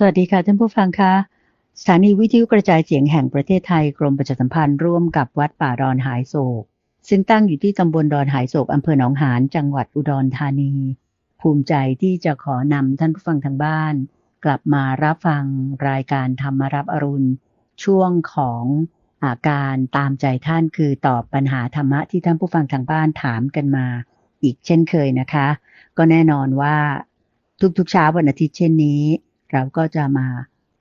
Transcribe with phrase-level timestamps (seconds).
[0.00, 1.14] สวัสดีค่ะท่านผู้ฟังคะ
[1.80, 6.62] สถานีวิทยุกระจายเสียงแห่งประเทศไทยกรมประชาสัมพันธ์ร่วมกับวัดป่าดอนหายโศก
[7.08, 10.72] ซึ่งตั้งอยู่ที่ตำบลดอนหายโศกอำเภอหนองหานจังหวัดอุดรธานี
[11.40, 13.94] ภูมิใจที่จะขอนำท่านผู้ฟังทางบ้าน
[14.44, 15.44] กลับมารับฟัง
[15.88, 17.28] รายการธรรมรับอรุณ
[17.84, 18.64] ช่วงของ
[19.24, 23.86] อาการตามใจท่านคือตอบปัญหาธรรมะที่ท่านผู้ฟังทางบ้านถามกันมา
[24.42, 25.48] อีกเช่นเคยนะคะ
[25.96, 26.76] ก็แน่นอนว่า
[27.78, 29.02] ทุกๆเช้าวันอาทิตย์เช่นนี้
[29.52, 30.28] เราก็จะมา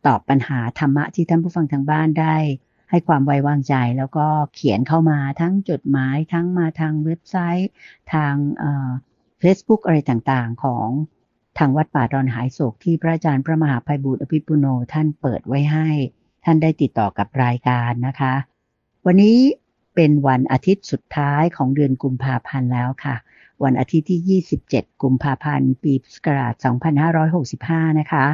[0.08, 2.36] ตอบปัญหาธรรมะที่ท่านผู้ฟังทางบ้านได้
[2.90, 7.70] ให้ความไว้วางใจแล้วก็เขียนเข้ามาทั้งจดหมายทั้งมาทางเว็บไซต์
[8.14, 8.34] ทาง
[9.40, 10.88] เฟซบุ๊กอะไรต่างๆ ของ
[11.58, 15.90] ทางวัดป่าดอนหายโศกที่พระอาจารย์พระมหาภัยบุตรอภิปุโนท่านเปิดไว้ให้
[16.46, 18.34] ท่านได้ติดต่อกับรายการนะคะ
[19.06, 19.38] วันนี้
[19.96, 23.16] เป็นวันอาทิตย์สุดท้ายของเดือนกุมภาพันธ์แล้วค่ะ
[23.64, 26.54] วันอาทิตย์ที่ 27 กุมภาพันธ์ ปีพุทธศักราช
[27.28, 28.26] 2565 นะคะ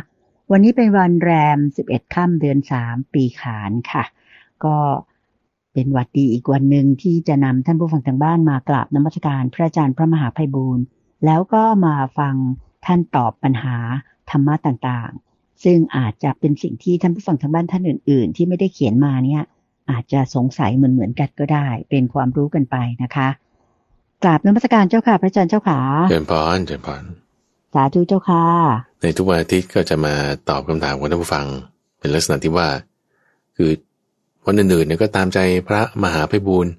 [0.51, 1.57] วันนี้เป็นวันแรม
[1.87, 2.57] 11 ค่ำเดือน
[2.87, 4.03] 3 ปีขานค่ะ
[4.65, 4.77] ก็
[5.73, 10.83] เป็นวัดดีอีกวันหนึ่งที่จะนำท่านผู้ฟังทางบ้านมากราบนมัสการพระอาจารย์พระมหาภัยบูรณ์
[11.25, 12.35] แล้วก็มาฟัง
[12.85, 13.77] ท่านตอบปัญหา
[14.29, 19.43] ธรรมะต่างๆ ซึ่งอาจจะเป็นสิ่งที่ท่านผู้ฟังทางบ้านท่านอื่น ๆ ที่ไม่ได้เขียนมาเนี่ย
[19.91, 23.29] อาจจะสงสัยเหมือนๆกันก็ได้ เป็นความรู้กันไปนะคะ
[24.23, 27.03] กราบนมัสการเจ้าค่ะ พระอาจารย์เจ้าขาเจริญพรเจริญพร
[27.73, 28.43] สาธุเจ้าค่ะ
[29.01, 30.13] ในทุกวันอาทิตย์ก็จะมา
[30.49, 31.45] ตอบคำถามของท่านผู้ฟัง
[31.99, 32.67] เป็นลักษณะที่ว่า
[33.57, 33.71] คือ
[34.45, 36.71] วันอื่นๆเนี่ยก็ตามใจพระมหาภัยบูรณ์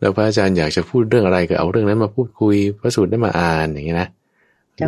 [0.00, 4.08] แล้วพระอาจารย์อยากจะพูดเรื่องอะไรก็เอาเรื่องนั้นมาพูดคุยพระสูตรได้มาอ่านอย่างนี้นะ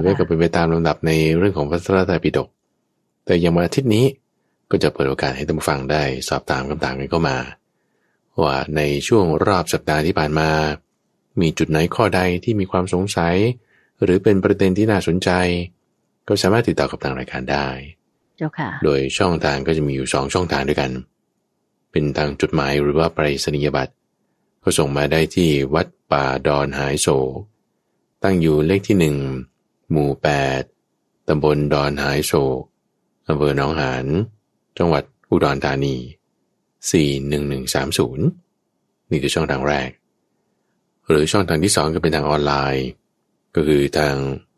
[0.03, 2.48] หรือก็เป็นไปตามลำดับในเรื่องของพระธรรมปิฎก
[3.25, 4.05] แต่อย่างวันอาทิตย์นี้
[4.70, 7.37] ก็จะเปิดโอกาสให้ท่านผู้ฟังได้สอบถามคำถามกันเข้ามา
[8.42, 10.48] ว่าในช่วงรอบสัปดาห์ที่ผ่านมา
[11.41, 13.34] มีจุดไหนข้อใดที่มีความสงสัย
[14.02, 15.30] หรือเป็นประเด็นที่น่าสนใจ
[16.28, 17.69] ก็สามารถติดต่อกับทางรายการได้
[18.36, 20.91] เจ้าค่ะ โดยช่องทางก็จะมีอยู่สองช่องทางด้วยกัน
[21.91, 23.94] เป็นทางจดหมายหรือว่าไปรษณียบัตร
[24.62, 27.33] ก็ส่งมาได้ที่วัดป่าดอนหายโศก
[28.23, 29.17] ตั้งอยู่เลขที่หนึ่ง
[29.90, 30.29] หมู่แป
[30.61, 30.62] ด
[31.29, 32.62] ตำบลดอนหายโศก
[33.29, 34.06] อำเภอหนองหาน
[34.79, 35.96] จังหวัดอุดรธานี
[36.92, 39.90] 41130 นี่คือช่องทางแรก
[41.08, 42.86] หรือช่องทางที่สองก็เป็นทางออนไลน์
[43.56, 44.14] ก็คือทาง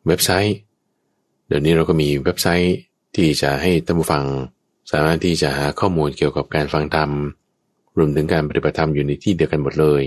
[0.06, 0.56] เว็บไซต์
[1.46, 2.76] เดี๋ยวนี้เราก็มีเว็บไซต์
[3.16, 4.24] ที่จะให้ท่านผู้ฟัง
[4.90, 7.10] สามารถที่จะหาข้อมูลเกี่ยวกับการฟังธรรม
[7.98, 10.02] รวมถึงการปฏิบัติธรรมอยู่ในที่เดียวกันหมดเลย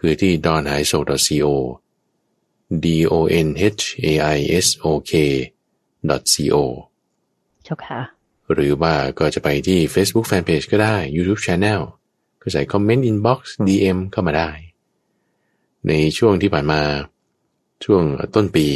[0.00, 1.46] คือที่ d o n h a i s o co
[2.84, 3.14] d o
[3.46, 3.62] n h
[4.06, 5.12] a i s o k
[6.52, 6.54] co
[7.64, 8.00] เจ้าค่ะ
[8.52, 11.80] หรือว่าก็จะไปที่ Facebook Fanpage ก็ได้ YouTube Channel
[12.42, 14.50] ก็ใส่คอมเมนต์ Inbox DM เข้ามาได้
[15.88, 16.82] ในช่วงที่ผ่านมา
[17.84, 18.02] ช่วง
[18.34, 18.66] ต้นปี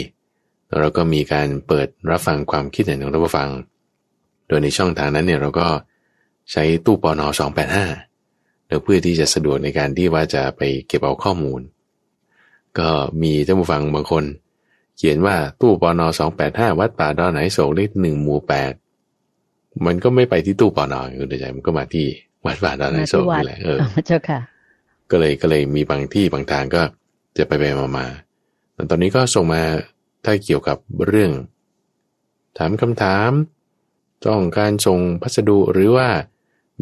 [0.79, 3.49] เราก็มีการเปิดรับฟังความคิดเห็นของท่านผู้ฟัง
[4.49, 5.69] โดยในช่องทางนั้นเนี่ยเราก็
[6.53, 7.27] ใช้ตู้ปอนอ
[8.05, 11.61] 285เพื่อที่จะสะดวกในการที่ว่าจะไปเก็บเอาข้อมูล
[12.79, 12.89] ก็
[13.23, 14.25] มีท่านผู้ฟังบางคน
[14.97, 16.07] เขียนว่าตู้ปอนอ
[16.45, 18.73] 285 วัดป่าดอนไหนโศกเลขหนึ่งหมู่แปด
[19.87, 22.07] มันก็ไม่ไปที่ตู้ปอนอคุณเดชมันก็มาที่
[22.47, 24.41] วัดป่าดอนไหนโศกนี่แหละเออเจ้าค่ะ
[25.11, 26.83] ก็เลยก็เลยมีบางที่บางทางก็
[27.39, 28.07] จะไปไปมามา
[28.91, 29.63] ตอนนี้ก็ส่งมา
[30.25, 31.33] ถ้าเกี่ยวกับเรื่อง
[32.59, 33.31] ถามคำถาม
[34.27, 36.09] ต้องการส่งพัสดุหรือว่า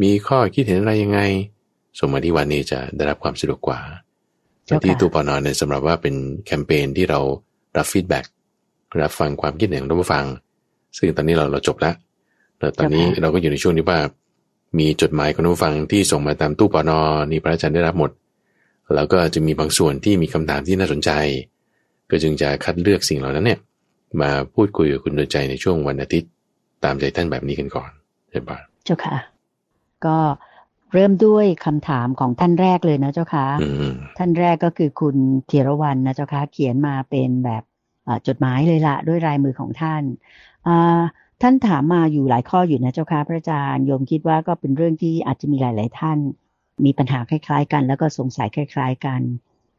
[0.01, 1.19] มีข้อคิดเห็นอะไรยังไง
[1.99, 3.79] ส่งมาที่วันนี้จะได้รับความสะดวกกว่า
[4.65, 6.15] เจ้าค่ะที่ตู้ปอนอเนี่ยสำหรับว่าเป็น
[6.45, 7.19] แคมเปญที่เรา
[7.77, 8.25] รับ feedback
[9.01, 10.25] รับฟังความคิดเห็นของท่านผู้ฟัง
[10.97, 11.95] ซึ่งตอนนี้เราเราจบแล้ว
[12.57, 13.99] แต่ตอนนี้เราก็อยู่ในช่วงที่ว่า
[14.79, 16.99] มีจดหมายของท่านผู้ฟังที่ส่งมาตามตู้ปอนอ
[17.31, 18.11] นี่พระอาจารย์ได้รับหมด
[18.95, 21.11] แล้วก็จะมีบางส่วนที่มีคำถามที่น่าสนใจ
[22.11, 23.59] ก็จึงจะคัดเลือกสิ่งเหล่านั้นเนี่ย
[24.21, 26.31] มาพูดคุยกับคุณเตือนใจในช่วงวันอาทิตย์
[26.83, 27.91] ตามใจท่านแบบนี้กันก่อน
[28.31, 29.17] ใช่ปะเจ้าค่ะ
[30.05, 30.17] ก็
[30.93, 35.15] เริ่มด้วยคำถามของท่านแรกเลยนะเจ้าค่ะอืมท่านแรกก็คือคุณ
[35.49, 37.63] ธีรวรรณนะเจ้าค่ะเขียนมาเป็นแบบ
[38.07, 40.03] อ่าจดหมายเลยละด้วยลายมือของท่าน
[40.67, 41.01] อ่า
[41.41, 46.17] ท่านถามมาอยู่หลายข้ออยู่นะเจ้าค่ะพระอาจารย์โยมคิดว่าก็เป็นเรื่องที่อาจจะมีหลาย ๆ ท่าน
[46.85, 49.21] มีปัญหาคล้าย ๆ กัน แล้วก็สงสัยคล้าย ๆ กัน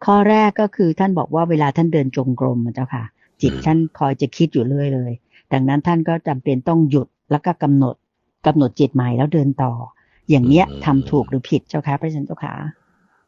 [0.06, 3.04] ข้อแรกก็คือท่านบอกว่าเวลาท่านเดินจงกรมนะเจ้าค่ะ
[3.42, 5.12] จิตท่านคอยจะคิดอยู่เรื่อยเลย
[5.52, 7.94] ดังนั้นท่านก็จำเป็นต้องหยุดแล้วก็กำหนด
[8.46, 9.72] กำหนดจิตใหม่แล้วเดินต่อ
[10.30, 12.52] อย่างเนี้ยทำถูกหรือผิดเจ้าค่ะพระอาจารย์เจ้าค่ะ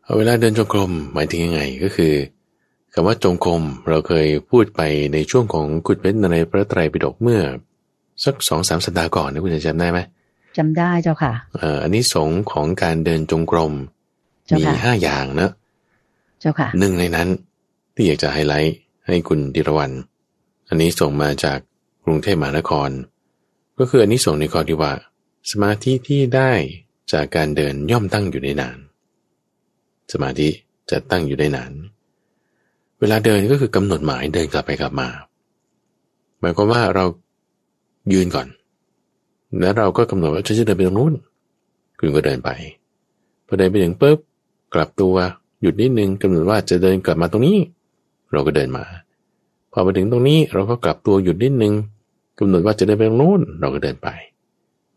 [0.03, 2.13] เอาเวลาเดินจงกรมหมายถึงยังไงก็คือ
[2.93, 4.81] คำว่าจงกรมเราเคยพูดไป
[5.13, 7.41] ในช่วงของกุฎเว้นในพระไตรปิฎกเมื่อ
[8.25, 9.99] สักสองสามสัปดาห์ก่อนนะคุณจะจำได้ไหม
[10.57, 13.73] จำได้เจ้าค่ะเอ่ออันนี้สงส์ของการเดินจงกรม
[14.47, 17.29] เจ้ามีค่ะห้าอย่างนะเจ้าค่ะหนึ่งในนั้น
[17.95, 18.77] ที่อยากจะไฮไลท์
[19.07, 19.93] ให้คุณดิรวัน
[20.69, 21.59] อันนี้ส่งมาจาก
[22.05, 22.91] กรุงเทพมหานคร
[23.79, 24.93] ก็คืออันนี้ส่งในข้อที่ว่า
[25.51, 26.53] สมาธิที่ได้
[27.13, 28.79] จากการเดินย่อมตั้งอยู่ได้นาน
[30.13, 30.49] สมาธิ
[30.91, 31.73] จะตั้งอยู่ได้นาน
[33.01, 35.09] เวลาเดินก็คือกำหนดหมายเดินกลับไปกลับมา
[36.41, 37.05] หมายความว่าเรา
[38.13, 38.49] ยืนก่อน
[39.61, 41.15] แล้วเราก็กำหนดว่าฉันจะเดินไปตรงนู้น
[41.99, 42.51] คุณก็เดินไป
[43.47, 44.19] พอเดินไปถึงปุ๊บ
[44.75, 45.17] กลับตัว
[45.63, 47.59] หยุดนิดนึงกำหนดว่าจะเดินกลับมาตรงนี้
[48.33, 48.85] เราก็เดินมา
[49.73, 51.75] พอมาถึงตรงนี้เราก็กลับตัวหยุดนิดนึง
[52.39, 54.09] กำหนดว่าจะเดินไปตรงนู้นเราก็เดินไป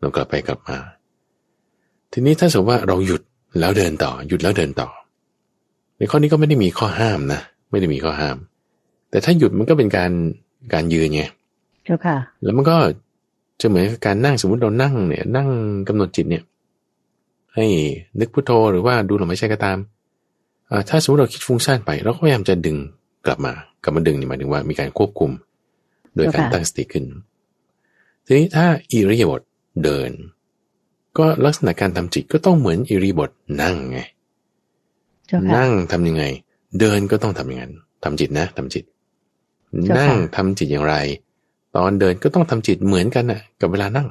[0.00, 0.76] เรากลับไปกลับมา
[2.12, 3.22] ทีนี้ถ้าสมมติว่าเราหยุด
[3.60, 4.88] แล้วเดินต่อ หยุดแล้วเดินต่อ
[5.96, 7.40] ในข้อนี้ก็ไม่ได้มีข้อห้ามนะ
[7.70, 8.36] ไม่ได้มีข้อห้าม
[9.10, 10.10] แต่ถ้าหยุดมันก็เป็นการ
[10.72, 11.22] การยืนไง
[11.84, 12.76] เจ้าค่ะ แล้วมันก็
[13.60, 15.48] จะเหมือนกับการนั่งสมมติเรานั่งเนี่ย นั่ง
[15.88, 16.44] กำหนดจิตเนี่ย
[17.54, 17.66] ให้
[18.20, 19.78] นึกพุทโธหรือว่าดูลมหายใจก็ตาม
[20.88, 22.76] ถ้าสมมติเราคิดฟุ้งซ่านไป เราก็พยายามจะดึง
[23.26, 23.52] กลับมา
[23.82, 25.30] กลับมาดึงนี่หมายถึงว่ามีการควบคุม
[26.16, 27.04] โดยการตั้งสติขึ้น
[28.26, 29.42] ทีนี้ถ้าอิริยาบถ
[29.84, 30.10] เดิน
[31.18, 33.30] ก็ลักษณะการทำจิตก็ต้องเหมือนอิริยาบถ
[33.62, 33.98] นั่งไง
[35.56, 36.24] นั่งทำยังไง
[36.80, 37.72] เดินก็ต้องทำอย่างนั้น
[38.04, 38.84] ทำจิตนะทำจิต
[39.98, 40.94] นั่งทำจิตอย่างไร
[41.76, 44.08] ตอนเดินก็ต้องทำจิตเหมือนกันนะ่ะ กับเวลานั่ง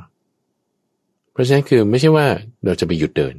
[1.32, 2.26] เพราะฉะนั้นคือไม่ใช่ว่า
[2.66, 3.36] เราจะไปหยุดเดิน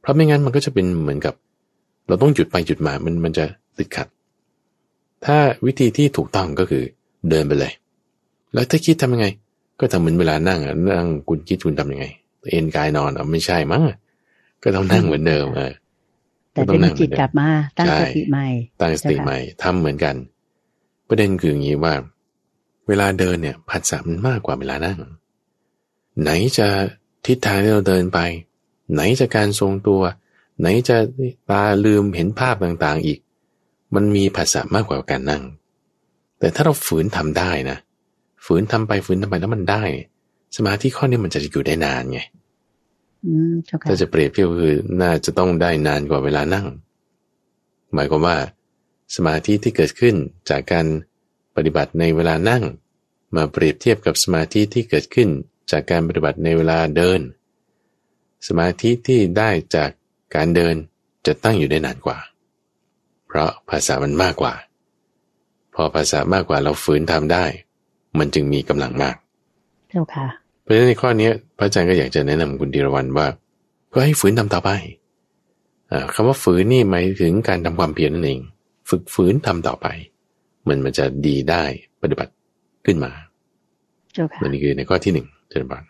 [0.00, 1.34] เพราะไม่งั้นมันก็จะเป็นเหมือนกับ
[2.08, 3.44] เราต้องหยุดไปหยุดมามันมันจะ
[3.78, 4.08] ติดขัด
[5.24, 5.36] ถ้า
[5.66, 6.84] วิธีที่ถูกต้องก็คือ
[7.30, 7.72] เดินไปเลย
[8.52, 9.26] แล้วถ้าคิดทำยังไง
[9.80, 12.06] ก็ทำเหมือนเวลานั่งอะนั่งคุณคิดคุณทำยังไง
[12.52, 13.82] เอ็นกายนอนอะไม่ใช่มั้ง
[14.62, 15.72] ก็ต้องนั่งเหมือนเดิมเออ
[16.52, 17.48] แต่ดึงจิตกลับมา
[17.78, 18.46] ตั้งสติใหม่
[18.80, 20.14] ตั้งสติใหม่ทำเหมือนกัน
[21.08, 21.94] ประเด็นคืออย่างนี้ว่า
[22.88, 24.98] เวลาเดินเนี่ยผัสสะมันมากกว่าเวลานั่ง
[26.22, 26.68] ไหนจะ
[27.26, 28.18] ทิศทางที่เราเดินไป
[28.92, 30.00] ไหนจะการทรงตัว
[30.58, 30.96] ไหนจะ
[31.50, 33.18] ตาลืมเห็นภาพต่างๆอีก
[33.94, 35.42] มันมีผัสสะมากกว่าการนั่ง
[36.38, 37.78] แต่ถ้าเราฝืนทำได้นะ
[38.44, 39.82] ฝืนทำไปฝืนทำไปแล้วมันได้
[40.56, 42.20] สมาธิข้อนี้มันจะอยู่ได้นานไง
[43.88, 46.66] ถ้าจะเปรียบเทียบคือน่าจะต้องได้นานกว่าเวลานั่ง
[47.94, 48.36] หมายความว่า
[49.16, 50.14] สมาธิที่เกิดขึ้น
[50.50, 50.86] จากการ
[51.56, 52.62] ปฏิบัติในเวลานั่ง
[53.36, 55.28] มาเปรียบเทียบกับสมาธิที่เกิดขึ้น
[55.70, 57.20] จากการปฏิบัติในเวลาเดิน
[58.48, 59.90] สมาธิที่ได้จาก
[60.34, 60.74] การเดิน
[61.26, 62.18] จะตั้งอยู่ได้นานกว่า
[63.26, 64.54] เพราะภาษามันมากกว่า
[65.74, 67.44] พอภาษามากกว่าเราฝืนทำได้
[68.18, 69.16] มันจึงมีกำลังมาก
[69.88, 70.26] เจ้าค่ะ
[70.62, 73.26] เพราะฉะนั้นในข้อนี้พระอาจารย์ก็อยากจะแนะนำคุณดีรวันว่า
[73.92, 74.70] ก็ให้ฝืนทำต่อไป
[76.14, 78.40] คำว่าฝืนนี่หมายถึงการทำความเพียรนั่นเอง
[78.90, 79.86] ฝึกฝืนทำต่อไป
[80.68, 81.64] มันมันจะดีได้
[82.02, 82.32] ปฏิบัติ
[82.86, 83.12] ขึ้นมา
[84.14, 85.84] เจ้าค่ะนี่คือในข้อที่หนึ่งเจริญบาน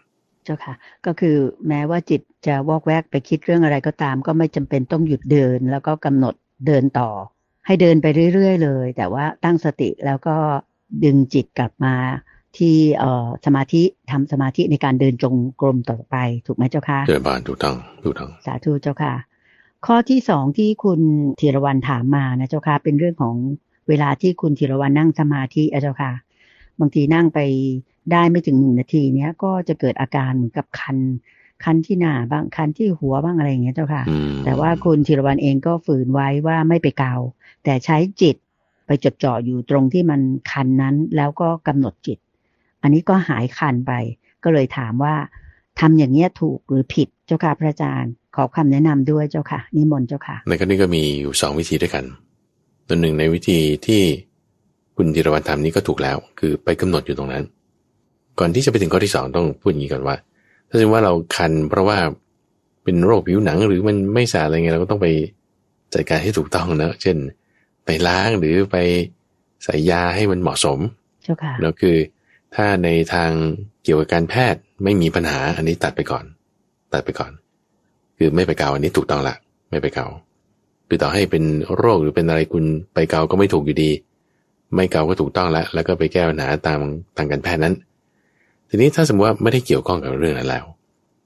[0.46, 0.75] เจ้าค่ะ
[1.06, 1.37] ก็คือ
[1.69, 6.34] แม้ว่าจิตจะวอกแวกไปคิดเรื่องอะไรก็ตาม ก็ไม่จำเป็นต้องหยุดเดิน แล้วก็กำหนด
[6.66, 7.10] เดินต่อ
[7.66, 10.37] ให้เดินไปเรื่อย ๆ เลย แต่ว่าตั้งสติแล้วก็
[11.04, 11.94] ดึงจิตกลับมา
[12.58, 16.16] ที่เอ่อสมาธิทำสมาธิในการเดินจงกรมต่อไป
[16.46, 19.14] ถูกไหมเจ้าค่ะเดินบานถูกต้องถูกต้องสาธุเจ้าค่ะ
[19.87, 21.00] ข้อที่สองที่คุณ
[21.40, 23.34] ธีรวันถามมานะเจ้าค่ะเป็นเรื่องของ
[23.88, 26.12] เวลาที่คุณธีรวันนั่งสมาธิเจ้าค่ะ
[26.81, 27.40] บางทีนั่งไป
[28.12, 30.98] ได้ไม่ถึงหนึ่งนาทีเนี้ยก็จะเกิดอาการเหมือนกับคัน
[31.64, 34.02] คันที่หน้าบ้างคันที่หัวบ้างอะไรอย่างเงี้ยเจ้าค่ะ
[34.44, 37.14] แต่ว่าคุณธีรวันเองก็ฝืนไว้ว่าไม่ไปเกา
[37.64, 38.36] แต่ใช้จิต
[38.86, 40.20] ไปจดจ่ออยู่ตรงที่มัน
[40.52, 42.18] คันนั้นแล้วก็กำหนดจิต
[42.82, 43.92] อันนี้ก็หายคันไป
[44.44, 45.14] ก็เลยถามว่า
[45.80, 52.04] ทำอย่างเนี้ยถูกหรือผิดเจ้าค่ะพระอาจารย์ ขอคำแนะนำด้วยเจ้าค่ะ นิมนต์เจ้าค่ะในกรณีก็มีอยู่สองวิธีด้วยกัน
[52.88, 54.02] ตัวหนึ่งในวิธีที่
[54.96, 57.44] คุณธีรวันทำนี้ก็ถูกแล้ว คือไปกำหนดอยู่ตรงนั้น
[58.38, 60.16] ก่อนที่จะไปถึงข้อที่สองต้องพูดอย่างนี้ก่อนว่า
[60.69, 61.99] ถ้าสมมติว่าเราคันเพราะว่า
[62.85, 65.09] เป็นโรคผิวหนังหรือมันไม่สะอาดอะไรเงี้ยเราก็ต้องไป
[65.95, 67.16] จัดการให้ถูกต้องนะเช่น
[67.85, 68.76] ไปล้างหรือไป
[69.64, 70.78] ใส่ยาให้มันเหมาะสม
[71.23, 71.97] เจ้าค่ะแล้วคือ
[72.55, 73.31] ถ้าในทาง
[73.85, 76.25] เกี่ยวกับการแพทย์ไม่มีปัญหาอันนี้ตัดไปก่อน
[76.93, 77.33] ตัดไปก่อน
[78.19, 79.35] คือไม่ไปเกาอันนี้ถูกต้องละ
[79.71, 80.07] ไม่ไปเกา
[80.88, 81.45] คือต่อให้เป็น
[81.76, 82.64] โรคหรือเป็นอะไรคุณ
[82.95, 83.90] ไปเกาก็ไม่ถูกอยู่ดี
[84.75, 86.78] ไม่เกาก็ถูกต้องแล้วแล้วก็ไปแก้ปัญหาตาม
[87.16, 87.75] ทางการแพทย์นั้น
[88.68, 90.64] ทีนี้ถ้าสมมติว่าไม่ได้เกี่ยวข้องกับเรื่องนั้นแล้ว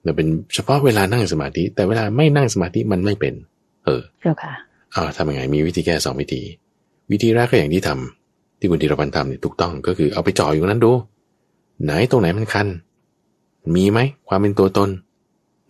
[0.05, 3.35] เราเป็นเฉพาะเวลานั่งสมาธิ แต่เวลาไม่นั่งสมาธิมันไม่เป็น
[3.85, 4.53] เออเจ้าค่ะ
[4.95, 6.43] อ่าทำยังไงมีวิธีแก้สองวิธี
[7.11, 10.93] วิธีแรกก็อย่างที่ทำที่คุณธีรพันธ์ทำเนี่ยถูกต้องก็คือเอาไปจ่ออยู่นั้นดู
[11.85, 12.67] ไหนตรงไหนมันคัน
[13.75, 14.91] มีไหมความเป็นตัวตน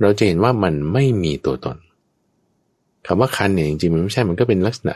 [0.01, 1.77] เราจะเห็นว่ามันไม่มีตัวตน
[3.07, 4.95] คำว่าคันเนี่ยจริงๆมันไม่ใช่มันก็เป็นลักษณะ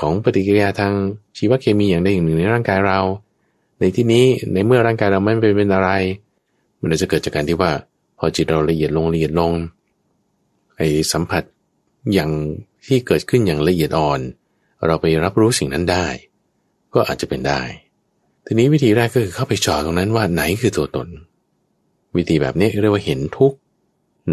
[0.00, 0.92] ของปฏิกิริยาทาง
[1.36, 3.00] ชีวเคมีอย่างใดอย่างหนึ่งในร่างกายเรา
[3.78, 5.90] ในที่นี้ในเมื่อร่างกายเราไม่เป็นอะไร
[6.80, 7.72] มันจะเกิดจากการที่ว่า
[8.18, 9.52] พอจิตเราละเอียดลงละเอียดลง
[10.76, 11.42] ไอ้สัมผัส
[12.12, 12.30] อย่าง
[12.86, 14.20] ที่เกิดขึ้นอย่างละเอียดอ่อน
[14.86, 16.06] เราไปรับรู้สิ่งนั้นได้
[16.94, 17.62] ก็อาจจะเป็นได้
[18.46, 21.08] ทีนี้วิธีแรกก็คือเข้าไปจอตรงนั้นว่าไหนคือตัวตน
[22.16, 23.58] วิธีแบบนี้เรียกว่าเห็นทุกข์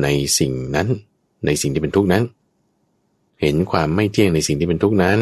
[0.04, 0.08] ใน
[0.40, 0.88] สิ่งนั้น
[1.46, 2.24] ในสิ่งที่เป็นทุกข์นั้น
[3.42, 5.20] เห็นความไม่เที่ยงในสิ่งที่เป็นทุกข์นั้น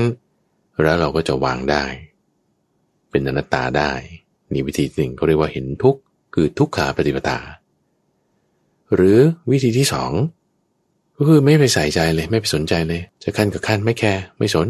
[0.81, 1.83] แล้วเราก็จะวางได้
[3.09, 3.91] เป็นอนัตตาได้
[4.53, 5.99] นี่วิธีหนึ่งเขาเรียกว่าเห็นทุกข์
[6.33, 7.39] คือทุกขาปฏิปทา
[8.95, 9.17] หรือ
[9.51, 10.11] วิธีที่สอง
[11.17, 14.67] ก็คือไม่ไปใส่ใจเลยไม่ไปสนใจเลย จะขั้นกับขั้นไม่แคร์ไม่สน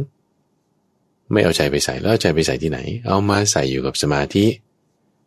[1.32, 4.46] ไม่เอาใจไปใส่แล้วใจไปใส่ที่ไหน เอามาใส่อยู่กับสมาธิ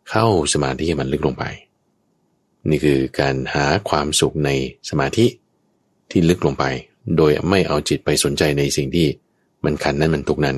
[0.09, 1.43] เข้าสมาธิมันลึกลงไป
[2.69, 4.49] นี่คือการหาความสุขใน
[4.89, 5.25] สมาธิ
[6.11, 6.65] ที่ลึกลงไป
[7.17, 9.07] โดยไม่เอาจิตไปสนใจในสิ่งที่
[9.63, 10.57] มันขันนั้นมันทุกนั้น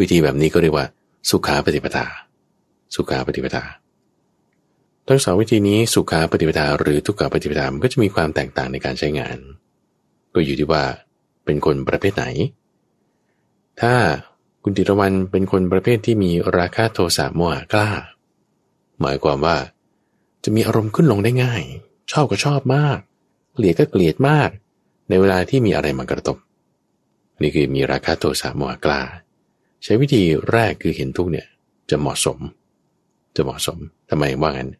[0.00, 0.86] วิธีแบบนี้ก็เรียกว่า
[1.30, 2.06] สุขาปฏิปทา
[2.94, 3.64] สุขาปฏิปทา
[5.08, 9.36] ทั้งสองวิธีนี้สุขาปฏิปทาหรือทุกขาปฏิปทามันก็จะมีความแตกต่างในการใช้งาน
[10.34, 10.84] ก็อยู่ที่ว่า
[11.44, 12.24] เป็นคนประเภทไหน
[13.80, 13.94] ถ้า
[14.62, 17.90] คุณติรวันเป็นคนประเภทที่มีราคะโทสะโมหะกล้า
[19.00, 19.56] หมายความว่า
[20.44, 21.62] จะมีอารมณ์ขึ้นลงได้ง่าย
[22.12, 22.98] ชอบก็ชอบมาก
[23.54, 24.48] เกลียดก็เกลียดมาก
[25.08, 26.36] ในเวลาที่มีอะไรมากระทบ
[27.42, 29.00] นี่คือมีราคะโทสะโมหะกล้า
[29.84, 30.22] ใช้วิธี
[30.52, 31.46] แรกคือเห็นทุกเนี่ย
[31.90, 32.38] จะเหมาะสม
[33.36, 33.78] จะเหมาะสม
[34.10, 34.70] ทำไมว่างั้น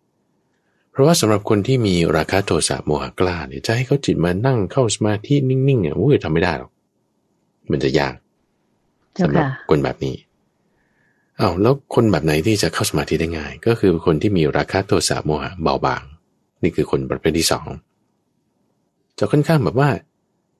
[0.90, 6.70] เพราะว่าสำหรับคนที่มีราคะโทสะโมหะกล้าเนี่ยจะให้เขาจิตมานั่งเข้าสมาธินิ่งๆเนี่ยโอ้ยทำไม่ได้หรอก
[7.70, 8.14] มันจะยาก
[9.22, 10.14] สำหรับคนแบบนี้
[11.38, 16.02] เอาแล้วคนแบบไหนที่จะเข้าสมาธิได้ง่าย ก็คือคนที่มีราคะโทสะโมหะเบาบาง
[16.62, 17.66] นี่คือคนประเภทที่สอง
[19.18, 19.90] จะค่อนข้างแบบว่า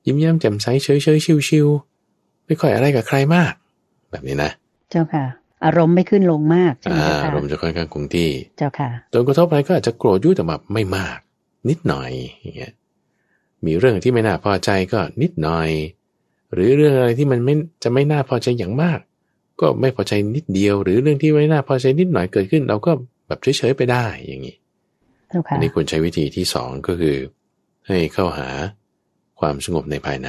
[0.06, 1.66] ยิ้มแย้มแจ่มใสเฉยเฉยชิวชิว
[2.46, 3.52] ไม่ค่อยอะไรกับใครมาก
[4.12, 4.50] แบบนี้นะ
[4.90, 5.24] เจ้าค่ะ
[5.64, 11.18] อารมณ์ไม่ขึ้นลงมากใช่ไหมคะอารมณ์จะค่อนข้างคงที่ เจ้าค่ะจนกระทบอะไรก็อาจจะโกรธยุ่แต่แบบไม่มาก
[11.68, 12.10] นิดหน่อย
[12.42, 12.72] อย่างเงี้ย
[13.66, 15.70] มีเรื่องที่ไม่น่าพอใจก็นิดหน่อย
[16.52, 18.98] หรือเรื่องอะไรที่มันไม่จะไม่น่าพอใจอย่างมาก
[19.60, 22.92] ก็ไม่พอใจนิดเดียว หรือเรื่องที่ไม่น่าพอใจนิดหน่อยเกิดขึ้น เราก็
[23.26, 24.56] แบบเฉยๆไปได้อย่างนี้
[25.52, 27.16] อันนี้ควรใช้วิธีที่สองก็คือ
[27.86, 28.48] ให้เข้าหา
[29.40, 30.28] ความสงบในภายใน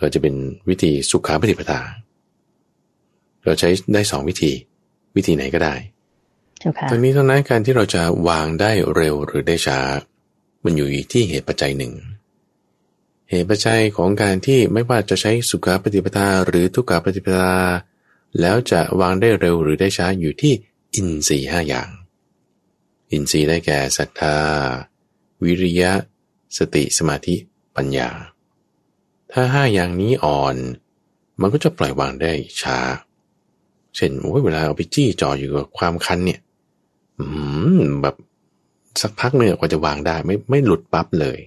[0.00, 0.34] ก็จะเป็น
[0.68, 1.80] วิธีสุขาปฏิปทา
[3.46, 4.52] เราใช้ได้สองวิธี
[5.16, 5.74] วิธีไหนก็ได้
[6.90, 9.80] ทั้งนี้ทั้งนั้นการที่เราจะวางได้เร็วหรือได้ช้า
[10.64, 11.92] มันอยู่ที่เหตุปัจจัยหนึ่ง
[13.30, 17.54] เหตุปัจจัยของการที่ไม่ว่าจะใช้สุขาปฏิปทาหรือทุกขาปฏิปทา
[18.40, 20.52] แล้วจะวางได้เร็วหรือได้ช้าอยู่ที่
[20.94, 21.90] อินทรีย์ห้าอย่าง
[23.12, 24.36] อินทรีย์ได้แก่ศรัทธา
[25.44, 25.92] วิริยะ
[26.58, 27.36] สติสมาธิ
[27.76, 28.10] ปัญญา
[29.32, 30.56] ถ้าห้าอย่างนี้อ่อน
[31.40, 32.78] มันก็จะปล่อยวางได้ช้า
[33.96, 36.40] เช่นโอ้ยเวลาเอาไปจี้จ่ออยู่กับความคันเนี่ย
[37.18, 37.24] อื
[37.78, 38.16] มแบบ
[39.00, 41.38] สักพักเนึ่งกว่าจะวางได้ ไม่ไม่หลุดปั๊บเลย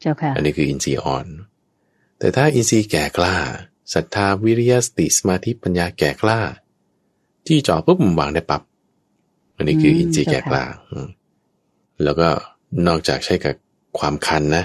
[0.00, 1.26] เจ้าค่ะ อันนี้คืออินทรีย์อ่อน
[2.18, 3.36] แต่ถ้าอินทรีย์แก่กล้า
[3.94, 6.40] ศรัทธาวิริยสติสมาธิปัญญาแก่กล้า
[7.46, 8.62] จี้จ่อปุ๊บวางได้ปับ๊บ
[9.56, 10.64] อันนี้คืออินทรีย์แก่กล้า
[12.04, 12.28] แล้วก็
[12.86, 13.54] นอกจากใช้กับ
[13.98, 14.64] ความคันนะ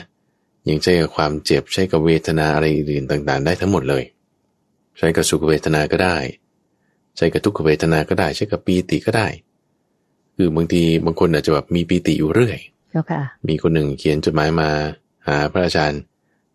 [0.70, 4.04] ยังใช้กับความเจ็บใช้กับเวทนาอะไรอื่นต่าง ๆ ได้ทั้งหมดเลย
[4.98, 6.18] ใช้กับสุขเวทนาก็ได้
[7.18, 9.28] ใช้กับทุกขเวทนาก็ได้ ใช้กับปีติก็ได้
[10.36, 12.58] คือบางทีบางคนอาจจะแบบมีปีติอยู่เรื่อย
[13.48, 14.70] มีคนหนึ่งเขียนจดหมายมา
[15.28, 16.02] หาพระอาจารย์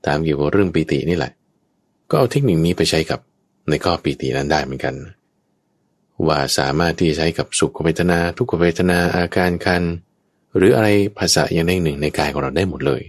[0.07, 1.33] ตามเกี่ยวกับเรื่องปีตินี่แหละ
[2.11, 3.21] ก็เอาเทคนิคนี้ไปใช้กับ
[3.71, 4.95] ในข้อปีตินั้นได้เหมือนกัน
[6.27, 9.83] ว่าสามารถที่จะใช้กับสุขเวทนา ทุกขเวทนาอาการคัน
[10.57, 10.89] หรืออะไร
[11.19, 13.03] ภาษาอย่างใดหนึ่งในกายของเราได้หมดเลย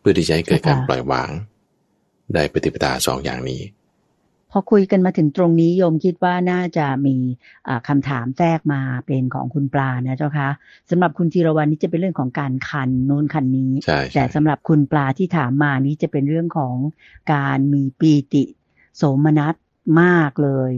[0.00, 1.30] เพื่อที่จะให้เกิดการปล่อยวาง
[2.34, 3.60] ได้ปฏิปทาสองอย่างนี้
[4.52, 7.16] พอคุยกันมาถึงตรงนี้โยมคิดว่าน่าจะมี
[7.88, 10.48] คำถามแทรกมาเป็นของคุณปลานะเจ้าคะ
[10.90, 13.72] สำหรับคุณธีรวันนี่จะเป็นเรื่องของการคันโน้นคันนี้
[14.14, 16.74] แต่สำหรับคุณปลาที่ถามมานี้จะเป็นเรื่องของ
[17.32, 18.44] การมีปีติ
[18.96, 19.54] โสมนัส
[20.02, 20.72] มากเลย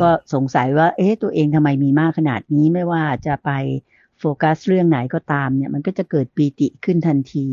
[0.00, 3.50] ก็สงสัยว่า เอ๊ะตัวเองทำไมมีมากขนาดนี้ไม่ว่าจะไป
[4.18, 7.46] โฟกัสเรื่องไหนก็ตามเนี่ยมันก็จะเกิดปีติขึ้นทันที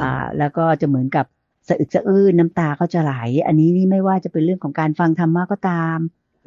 [0.00, 1.26] อ่าแล้วก็จะเหมือนกับ
[1.68, 3.14] สะอึกสะอื้นน้ำตาก็จะไหล
[3.46, 5.98] อันนี้นี่ไม่ว่าจะเป็นเรื่องของการฟังธรรมะก็ตาม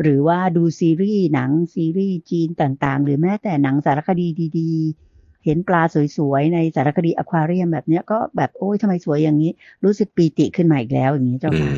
[0.01, 4.27] หรือว่าดูซีรีส์หนังซีรีส์จีนต่างๆ หรือแม้แต่หนังสารคดี
[4.59, 5.81] ดีๆ เห็นปลา
[6.17, 9.51] สวยๆ ในสารคดีอควาเรียมแบบเนี้ยก็แบบโอ้ยทำไมสวยอย่างนี้
[9.83, 11.71] รู้สึกปีติขึ้นมาอีกแล้วอย่างนี้เจ้าค่ะ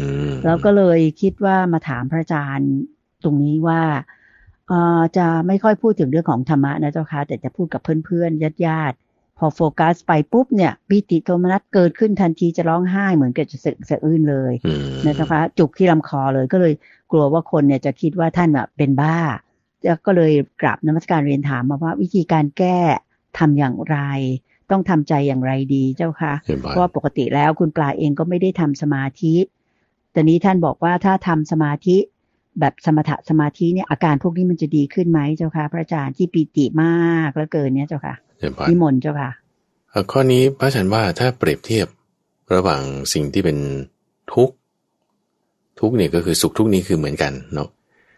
[0.45, 2.71] แล้วก็เลยคิดว่ามาถามพระอาจารย์
[3.23, 3.81] ตรงนี้ว่า
[5.17, 8.97] จะไม่ค่อยพูดถึงเรื่องของธรรมะนะเจ้าค่ะแต่จะพูดกับเพื่อนๆญาติ
[9.38, 14.54] พอโฟกัสไปปุ๊บเนี่ยปิติโทมนัสเกิดขึ้นทันทีจะร้องไห้เหมือนกับจะสะสะอื้นเลย
[15.08, 16.74] นะคะจุกที่ลำคอเลยก็เลย
[17.12, 19.18] กลัวว่าคนเนี่ยจะคิดว่าท่านแบบเป็นบ้า
[20.06, 22.80] ก็เลยกราบนมัสการเรียนถามมาว่าวิธีการแก้
[23.38, 23.98] ทำอย่างไร
[24.72, 26.34] ต้องทำใจอย่างไรดีเจ้าค่ะ
[26.70, 29.36] เพราะปกติแล้วคุณปลาเองก็ไม่ได้ทำสมาธิ
[30.12, 31.98] แต่นี้ท่านบอกว่าถ้าทำสมาธิ
[32.60, 38.33] แบบสมถะสมาธิเนี่ยอาการพวกนี้มันจะดีขึ้นไหมเจ้าค่ะพระอาจารย์ที่ปีติมากแล้วเกินเนี่ยเจ้าค่ะจเดี๋ยวพอ
[38.69, 39.31] นิมนต์เจ้าค่ะ
[39.89, 41.88] เอ่อข้อนี้พระอาจารย์ว่าถ้าเปรียบเทียบ
[42.55, 42.81] ระหว่าง
[43.13, 43.57] สิ่งที่เป็น
[44.33, 44.55] ทุกข์
[45.79, 47.69] ทุกข์เนี่ยก็คือสุขทุกข์นี้คือเหมือนกันเนาะ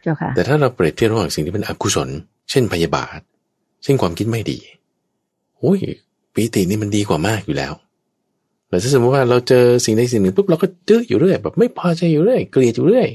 [0.04, 2.10] เจ้าค่ะแต่ถ้าเราเปรียบเทียบระหว่างสิ่งที่เป็นอกุศล
[2.50, 3.20] เช่นพยาบาท
[3.84, 4.60] เช่นความคิดไม่ดี
[5.58, 5.80] โอ้ย
[6.34, 7.74] ปีตินี่มันดีกว่ามากอยู่แล้ว
[8.70, 13.08] แต่ถ้าสมมติว่าเราเจอสิ่งใดสิ่งหนึ่งปุ๊บเราก็จื้ออยู่เรื่อยแบบไม่พอใจอยู่เรื่อยเกลียดอยู่เรื่อย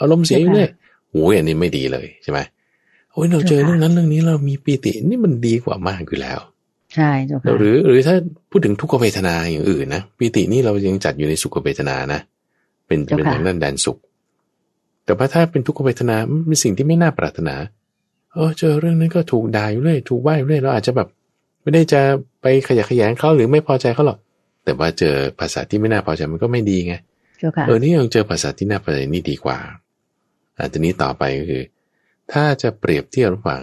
[0.00, 0.68] อารมณ์เสียอยู่เรื่อย
[1.10, 2.38] โอ้ยอันนี้ไม่ดีเลยใช่ไหม
[3.12, 6.38] โอ้ยเราเจอเรื่องนั้นเรื่องนี้เรามีปีตินี่มันดีกว่ามากอยู่แล้ว
[6.96, 8.16] ใช่เจ้าค่ะหรือ หรือถ้า
[8.50, 12.20] พูดถึงทุกขเวทนาอย่างอื่นนะปีตินี่เรายังจัดอยู่ในสุขเวทนานะ
[12.86, 13.98] เป็นเป็นทางด้านแดนสุข
[15.04, 17.54] แต่ว่าถ้าเป็นทุกขเวทนามันเป็นสิ่งที่ไม่น่าปรารถนา
[18.34, 21.08] เออเจอเรื่องนั้นก็ถูกด่าอยู่เรื่อยถูกว่าอยู่เรื่อยเราอาจจะแบบ
[21.62, 22.00] ไม่ได้จะ
[22.42, 24.18] ไปขยะแขยงเขาหรือไม่พอใจเขาหรอก
[24.64, 26.94] แต่ว่าเจอภาษาที่ไม่น่าพอใจมันก็ไม่ดีไง
[27.38, 29.58] เจ้าค่ะเออนี่ยังเจอภาษาที่น่าพอใจนี่ดีกว่า
[30.58, 31.62] อันนี้ต่อไปก็คือ
[32.32, 33.62] ถ้าจะเปรียบเทียบระหว่าง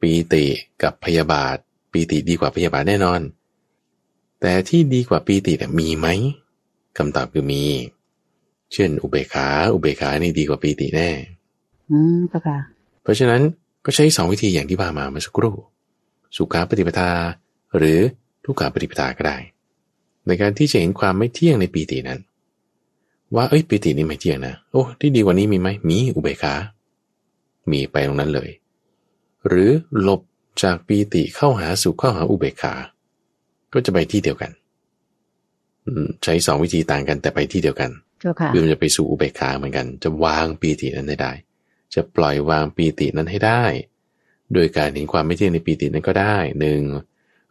[0.00, 0.44] ปีติ
[0.82, 1.56] กับพยาบาท
[1.92, 3.20] ปีติดีกว่าพยาบาทแน่นอน
[4.40, 6.06] แต่ที่ดีกว่าปีติเนี่ยมีไหม
[6.96, 7.64] คำตอบคือมี
[8.72, 11.08] เช่น อุเบกขา อุเบกขานี่ดีกว่าปีติแน่
[11.90, 12.58] อืมเจ้าค่ะ
[13.02, 13.42] เพราะฉะนั้น
[13.84, 15.54] ก็ใช้สองวิธีอย่างที่ว่ามาเมื่อสักครู่
[16.36, 17.10] สุขาปฏิปทา
[17.76, 18.00] หรือ
[18.44, 19.36] ทุกขาปฏิปทาก็ได้
[20.26, 22.20] ในการที่จะเห็นความไม่เที่ยงในปีตินั้น
[23.34, 26.54] ว่าเอ้ยปีตินี่ไม่เที่ยงนะโอ้ที่ดีกว่านี้มีไหมมีอุเบกขา
[27.70, 28.50] มีไปตรงนั้นเลย
[29.46, 29.70] หรือ
[30.00, 30.20] หลบ
[30.60, 32.74] จากปีติเข้าหาสุขเข้าหาอุเบกขา
[33.72, 34.50] ก็จะไปที่เดียวกัน
[35.86, 37.90] อืมใช้สองวิธีต่างกันแต่ไปที่เดียวกัน
[38.20, 41.32] เจ้าค่ะคือมันจะไปสู่อุเบกขาเหมือนกัน จะวางปีตินั้นให้ได้
[41.94, 43.64] จะปล่อยวางปีตินั้นให้ได้
[44.54, 46.82] โดยการเห็นความไม่เที่ยงในปีตินั้นก็ได้หนึ่ง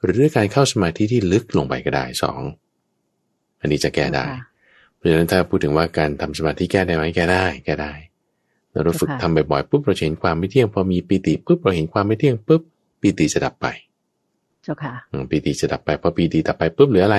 [0.01, 2.41] หรือด้วยการเข้าสมาธิที่ลึกลงไปก็ได้สอง
[3.61, 4.25] อันนี้จะแก้ได้
[4.95, 7.93] เพราะฉะนั้นถ้าพูดถึงว่าการทำสมาธิแก้ได้ไหมแก้ได้แก้ได้
[8.71, 12.61] แล้วเราฝึกทำบ่อยๆปุ๊บเราจะเห็นความไม่เที่ยงพอมีปีติปุ๊บเราเห็นความไม่เที่ยงปุ๊บ
[13.01, 13.67] ปีติจะดับไป
[14.63, 17.17] เจ้าค่ะอืมปีติจะดับไปพอปีติดับไปปุ๊บเหลืออะไร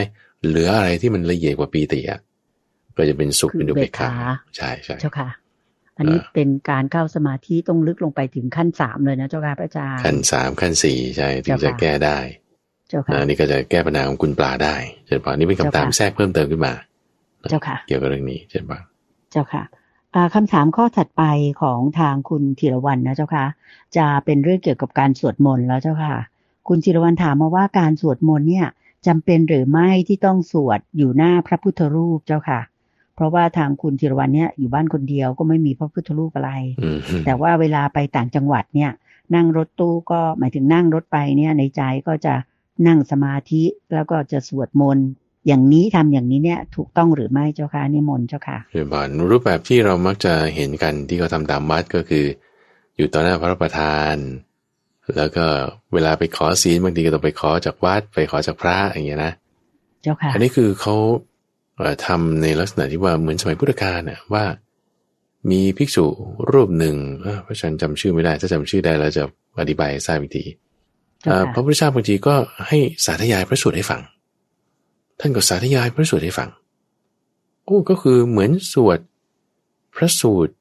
[0.48, 2.20] เหลืออะไรที่มันละเอียดกว่าปีติอะ
[2.96, 5.28] ก็จะเป็นสุขคือเป็นอุเบกขาอุเบกขาใช่ใช่เจ้าค่ะ
[5.98, 12.18] อันนี้อ่าเป็นการเข้าสมาธิต้องลึกลงไปถึงขั้นสามเลยนะเจ้าค่ะพระอาจารย์ขั้นสามขั้นสี่ใช่ถึงเจ้าจะค่ะแก้ได้
[12.88, 16.72] เจ้าค่ะนะอันนี้ก็จะแก้ปัญหาของคุณปลาได้เช่นปานี่เป็นคำถามเจ้าค่ะแทรกเพิ่มเติมขึ้นมา
[17.50, 18.78] เจ้าค่ะ เกี่ยวกับเรื่องนี้เช่นปา
[19.32, 19.81] เจ้าค่ะอ่า
[20.34, 21.22] คำถามข้อถัดไป
[21.62, 23.44] ของทางคุณธีรวรรณนะเจ้าค่ะ
[23.96, 26.14] จะเป็นเรื่องเกี่ยวกับการสวดมนต์แล้วเจ้าค่ะ
[26.68, 28.66] คุณธีรวรรณถามมาว่าการสวดมนต์เนี่ย
[29.06, 32.60] จำเป็นหรือไม่ที่ต้องสวดอยู่หน้าพระพุทธรูปเจ้าค่ะ
[33.14, 38.90] เพราะว่าทางคุณธีรวรรณเนี่ยอยู่บ้านคนเดียวก็ไม่มีพระพุทธรูปอะไรอืมแต่ว่าเวลาไปต่างจังหวัดเนี่ย
[39.34, 42.34] นั่งรถตู้ก็หมายถึงนั่งรถไปเนี่ยในใจก็จะ
[42.86, 45.06] นั่งสมาธิแล้วก็จะสวดมนต์
[45.46, 52.24] อย่างนี้ทำอย่างนี้เนี่ย ถูกต้องหรือไม่เจ้าค่ะนิมนต์เจ้าค่ะเช่นปารูปแบบที่เรามักจะเห็นกันที่เขาทำตามวัดก็คือ
[52.96, 54.16] อยู่ต่อหน้าพระประธาน
[55.16, 55.46] แล้วก็
[55.92, 59.32] เวลาไปขอศีลบางทีก็ต้องไปขอจากวัด ไปขอจากพระอย่างเงี้ยนะ
[60.02, 60.94] เจ้าค่ะอันนี้คือเขา
[61.78, 64.44] เอ่อทำในลักษณะที่ว่าเหมือนสมัยพุทธกาลน่ะว่า
[65.50, 66.06] มีภิกษุ
[66.52, 69.22] รูปหนึ่งเอ้อพระฉันจำชื่อไม่ได้ถ้าจำชื่อได้แล้วจะ
[69.60, 70.44] อธิบายให้ทราบอีกที
[71.22, 72.34] เจ้าเอ่อค่ะพระพุทธเจ้าบางทีก็
[72.68, 74.00] ให้สาธยายพระสูตรให้ฟัง
[75.24, 76.50] ท่านก็สาธยายพระสูตรให้ฟัง
[77.64, 78.98] โอ้ก็คือเหมือนสวด
[79.96, 80.52] พระสูตร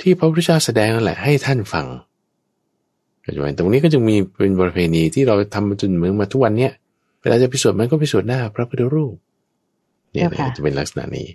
[0.00, 1.86] ที่พระพุทธเจ้าแสดงนั่นแหละให้ท่านฟัง
[3.20, 6.72] เข้าใจไหมตรงนี้ก็จึงมีเป็นประเพณีที่เราทำมาจนเหมือนมาทุกวันเนี้ย
[7.20, 9.14] เวลาจะไปสวดมันก็ไปสวดหน้าพระพุทธรูป
[10.10, 11.28] เนี่ยเจ้าค่ะจะเป็นลักษณะนี้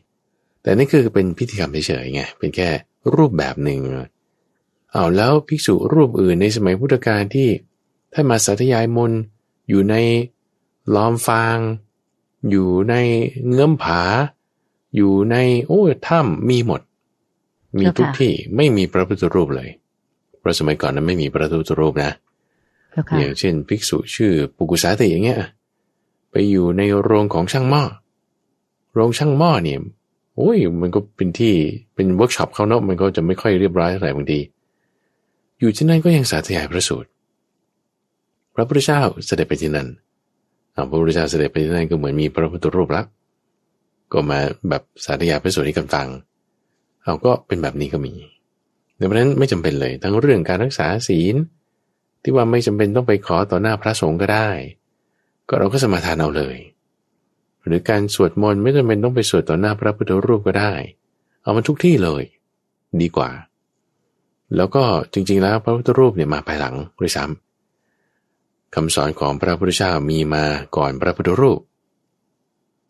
[0.61, 2.69] แต่นี่คือเป็นพิธีกรรมเฉยๆไงเป็นแค่
[3.15, 3.79] รูปแบบหนึ่ง
[4.91, 7.49] เอาแล้วภิกษุรูปอื่นในสมัยพุทธกาลที่
[8.13, 9.21] ท่านมาสาธยายมนต์
[9.69, 9.95] อยู่ใน
[10.95, 11.57] ล้อมฟาง
[12.49, 12.93] อยู่ใน
[13.47, 14.01] เงื้อมผา
[14.95, 15.35] อยู่ใน
[15.67, 16.81] โอ้ยถ้ำมีหมด
[17.77, 19.69] มีทุกที่ไม่มีพระพุทธรูปเลย
[20.39, 22.11] เพราะสมัยก่อนนั้นไม่มีพระพุทธรูปนะ
[22.91, 25.39] เจ้าค่ะอย่างเช่น ภิกษุชื่อปุกุสาติอย่างเงี้ย
[26.31, 27.83] ไปอยู่ในโรงของช่างหม้อ
[28.93, 29.79] โรงช่างหม้อเนี่ย
[30.35, 31.53] โอ้ยมันก็เป็นที่
[31.95, 34.39] เป็นเวิร์กช็อปเขาเนาะมันก็จะไม่ค่อยเรียบร้อยเท่าไหร่บางที
[35.59, 37.09] อยู่ที่นั่นก็ยังสาธยายพระสูตร
[38.55, 40.04] พระพุทธเจ้าเสด็จไปที่นั่นอ่า
[40.75, 43.03] พระพุทธเจ้าเสด็จไปที่นั่นก็เหมือนมีพระพุทธรูปละ
[44.13, 46.07] ก็มาแบบสาธยายพระสูตรให้กันฟัง
[47.03, 48.13] เอาก็เป็นแบบนี้ก็มี
[48.99, 51.35] ดังนั้นไม่จำเป็นเลย ทั้งเรื่องการรักษาศีล
[52.21, 54.49] ที่ว่าไม่จำเป็นต้องไปขอต่อหน้าพระสงฆ์ก็ได้
[55.47, 56.57] ก็เราก็สมาทานเอาเลย
[57.65, 60.73] หรือการสวดมนต์ไม่จำเป็นต้องไปสวดต่อหน้าพระพุทธรูปก็ได้
[61.41, 62.23] เอามันทุกที่เลย
[63.01, 63.29] ดีกว่า
[64.55, 64.83] แล้วก็
[65.13, 67.44] จริงๆแล้วพระพุทธรูปเนี่ยมาภายหลังด้วยซ้ำ
[68.75, 70.45] คำสอนของพระพุทธเจ้ามีมา
[70.77, 71.59] ก่อนพระพุทธรูป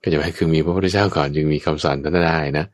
[0.01, 2.65] ก็จะหมายคือมีพระพุทธเจ้าก่อนจึงมีคำสอนท่านได้นะ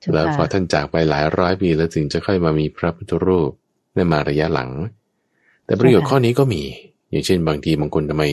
[0.00, 3.50] เจ้าแล้วพอค่ะท่านจากไปหลายร้อยปีแล้วถึงจะค่อยมามีพระพุทธรูป
[3.94, 4.70] ได้มาระยะหลัง
[5.64, 6.62] แต่ประโยชน์ข้อนี้ก็มี
[7.10, 8.24] อย่างเช่น บางทีบางคนทำไม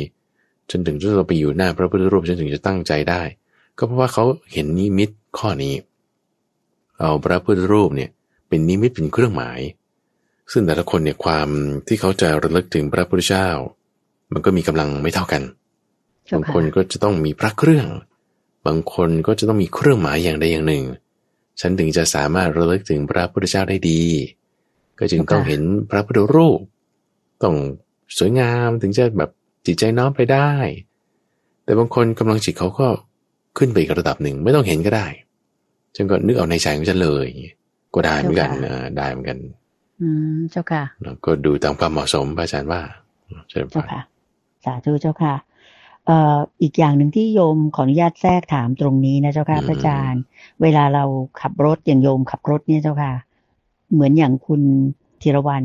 [0.72, 3.22] จนถึงจะเราไปอยู่หน้าพระพุทธรูปจนถึงจะตั้งใจได้
[3.78, 5.76] ก็เพราะว่าเขาเห็นนิมิตข้อนี้
[7.00, 8.10] เอาพระพุทธรูปเนี่ย
[8.48, 9.60] เป็นนิมิตเป็นเครื่องหมาย
[10.52, 11.48] ซึ่งแต่ละคนเนี่ยความ
[11.88, 13.50] ที่เขาจะระลึกถึงพระพุทธเจ้า
[14.34, 15.42] มันก็มีกำลังไม่เท่ากัน
[16.34, 17.88] บางคนก็จะต้องมีพระเครื่อง
[18.68, 20.84] บางคนก็จะต้องมีเครื่องหมายอย่างใดอย่างหนึ่ง
[21.62, 24.02] ฉันถึงจะสามารถระลึกถึงพระพุทธเจ้าได้ดี
[25.00, 26.60] ก็จึงต้องเห็นพระพุทธรูป
[27.44, 27.56] ต้อง
[28.18, 29.30] สวยงามถึงจะแบบ
[29.66, 30.52] จิตใจน้อมไปได้
[31.64, 32.88] แต่บางคนกำลังจิตเขาก็
[33.58, 35.08] ขึ้นไปอีกระดับหนึ่งไม่ต้องเห็นก็ได้
[35.96, 37.28] ฉันก็นึกเอาในใจของฉันเลย
[37.94, 39.38] ก็ได้เหมือนกันนะได้เหมือนกัน
[40.02, 40.84] อืมเจ้าค่ะ
[41.26, 42.82] ก็ดูตามความเหมาะสมพระอาจารย์ว่า
[43.50, 44.02] เจ้าค่ะ
[44.66, 45.36] สาธุเจ้าค่ะ
[46.06, 50.22] เอ่ออีกอย่างหนึ่งที่โยมขออนุญาตแทรกถามตรงนี้นะเจ้าค่ะพระอาจารย์
[50.62, 51.04] เวลาเรา
[51.42, 53.14] ขับรถอย่างโยมขับรถเนี่ยเจ้าค่ะ
[53.94, 54.62] เหมือนอย่างคุณ
[55.22, 55.64] ธีรวัน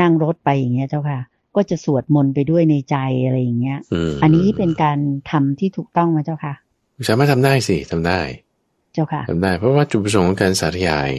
[0.00, 1.20] นั่งรถไปอย่างเงี้ยเจ้าค่ะ
[1.56, 3.78] ก็จะสวดมนต์ไปด้วยในใจอะไรอย่างเงี้ย
[4.22, 4.98] อันนี้เป็นการ
[5.30, 6.54] ทำที่ถูกต้องไหมเจ้าค่ะ
[7.08, 8.20] สามารถทำได้สิทำได้
[8.92, 11.10] เจ้าค่ะทำได้ เพราะว่าจุดประสงค์ของการสาธยาย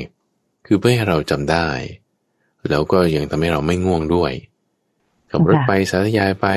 [0.65, 1.67] คือเพื่อให้เราจำได้
[2.69, 4.31] แล้วก็ยังทำให้เราไม่ง่วงด้วย
[5.31, 6.47] ขับรถไปสาธยายไป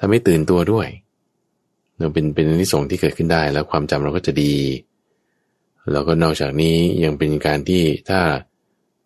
[0.00, 0.88] ทำให้ตื่นตัวด้วย
[1.98, 4.54] เราเป็นเป็นนิสงที่เกิดขึ้นได้ แล้วความจำเราก็จะดี
[5.92, 8.20] แล้วก็นอกจากนี้ยังเป็นการที่ถ้า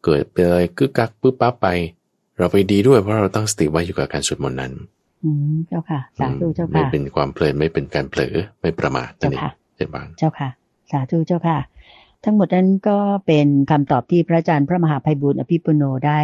[0.04, 1.68] เกิดเป็นอะไรกึกกักปึ๊บปั๊บไป
[2.38, 4.72] เราไปดีด้วยเพราะเราตั้งสติไว้อยู่กับการสวดมนต์นั้น
[5.24, 9.42] อืมเจ้าค่ะ สาธุเจ้าค่ะ ไม่เป็นความเพลินไม่เป็นการเผลอไม่ประมาทนั่นเอง
[9.76, 10.48] เจ้าบางเจ้าค่ะ
[10.90, 11.58] สาธุเจ้าค่ะ
[12.24, 16.20] ทั้งหมดนั้นก็เป็นคำตอบที่พระอาจารย์พระมหาภัยบุญอภิปุโนได้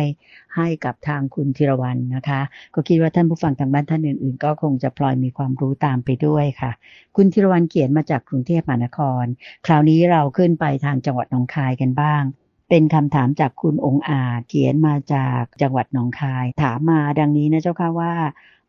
[0.56, 2.40] ให้กับทางคุณธีรวันนะคะ
[2.74, 6.70] ก็คิดว่าท่านผู้ฟังทางบ้านท่านอื่น ๆ ก็คงจะพลอยมีความรู้ตามไปด้วยค่ะ
[7.16, 9.24] คุณธีรวันเขียนมาจากกรุงเทพมหานคร
[9.66, 12.22] คราวนี้เราขึ้นไปทางจังหวัดหนองคายกันบ้าง
[12.68, 18.12] เป็นคำถามจากคุณองค์อาจเขียนมาจากจังหวัดหนองคาย ถามมาดังนี้นะเจ้าค่ะว่า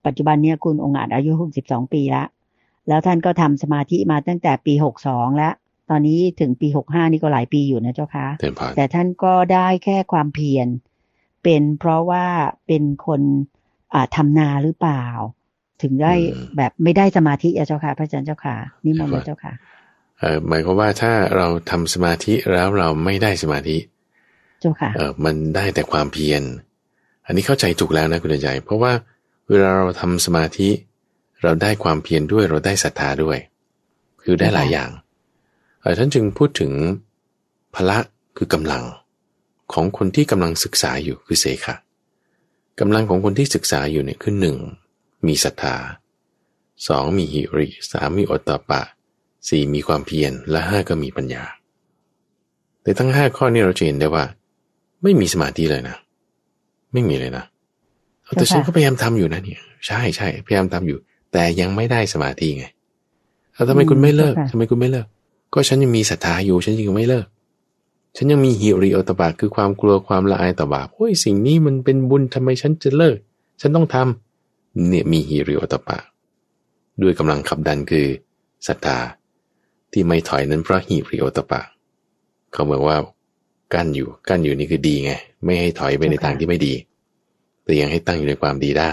[0.05, 1.31] ปัจจุบันนี้คุณองค์อาจอายุ
[1.63, 2.27] 62 ปีแล้ว
[2.87, 4.73] แล้วท่านก็ทำสมาธิมาตั้งแต่ปี
[5.05, 5.53] 62 แล้ว
[5.91, 8.27] ตอนนี้ถึงปี65นี่ก็หลายปีอยู่นะเจ้าค่ะ
[8.75, 10.67] แต่ท่านก็ได้แค่ความเพียร
[11.43, 12.25] เป็นเพราะว่า
[12.67, 13.21] เป็นคน
[14.15, 15.03] ทำนาหรือเปล่า
[15.81, 16.13] ถึงได้
[16.57, 19.53] แบบไม่ได้สมาธิอะเจ้าค่ะ พระอาจารย์เจ้าค่ะนี่มนต์เจ้าค่ะ
[20.47, 23.77] หมายความว่าถ้าเราทำสมาธิแล้วเราไม่ได้สมาธิ
[24.63, 26.41] จ้าค่ะเออมันได้แต่ความเพียร
[27.25, 28.91] อันนี้เข้าใจถูกแล้วนะคุณใจเพราะว่า
[29.49, 30.69] เวลาเราทำสมาธิ
[31.43, 33.37] เราได้ความเพียรด้วยเราได้ศรัทธาด้วย
[34.23, 35.00] คือได้หลายอย่างเออ
[35.97, 36.71] ท่านจึงพูดถึง
[37.75, 37.97] พละ
[38.37, 38.83] คือกำลัง
[39.73, 41.75] ของคนที่กำลังศึกษาอยู่คือเสขะ
[42.79, 44.57] กำลังของคนที่ศึกษาอยู่เนี่ยคือหนึ่ง
[45.27, 45.75] มีศรัทธา
[46.87, 48.81] สองมีหิริสามมีอตตปะ
[49.47, 51.43] สี่มีความเพียรและห้าก็มีปัญญา
[52.83, 54.23] แต่ทั้งห้าข้อนี้เราจะเห็นได้ว่า
[55.03, 55.97] ไม่มีสมาธิเลยนะ
[56.93, 57.45] ไม่มีเลยนะ
[58.35, 60.97] แต่ฉันก็พยายามทำอยู่นะเนี่ย ใช่ใช่พยายามทำอยู่
[61.31, 62.65] แต่ยังไม่ได้สมาธิไง
[63.53, 65.07] แล้วทำไมคุณไม่เลิกทำไมคุณไม่เลิก
[65.53, 67.27] ก็ฉันยังมีศรัทธาอยู่ฉันยังไม่เลิก
[68.15, 73.17] ฉันยังมีฮิริโอตบาคือความกลัวความละอายต่อบาปโอ้ยสิ่งนี้มันเป็นบุญทำไมฉันจะเลิก
[73.61, 75.97] ฉันต้องทำเนี่ยมีฮิริโอตบา
[77.01, 78.07] ด้วยกำลังขับดันคือ
[78.67, 78.97] ศรัทธา
[79.91, 81.61] ที่ไม่ถอยนั้นเพราะฮิริโอตบา
[82.53, 82.97] เขาบอกว่า
[83.73, 85.11] กั้นอยู่กั้นอยู่นี่คือดีไง
[85.43, 86.73] ไม่ให้ถอยไปในทางที่ไม่ดี
[87.63, 88.91] แต่ยังให้ตั้งอยู่ในความดีได้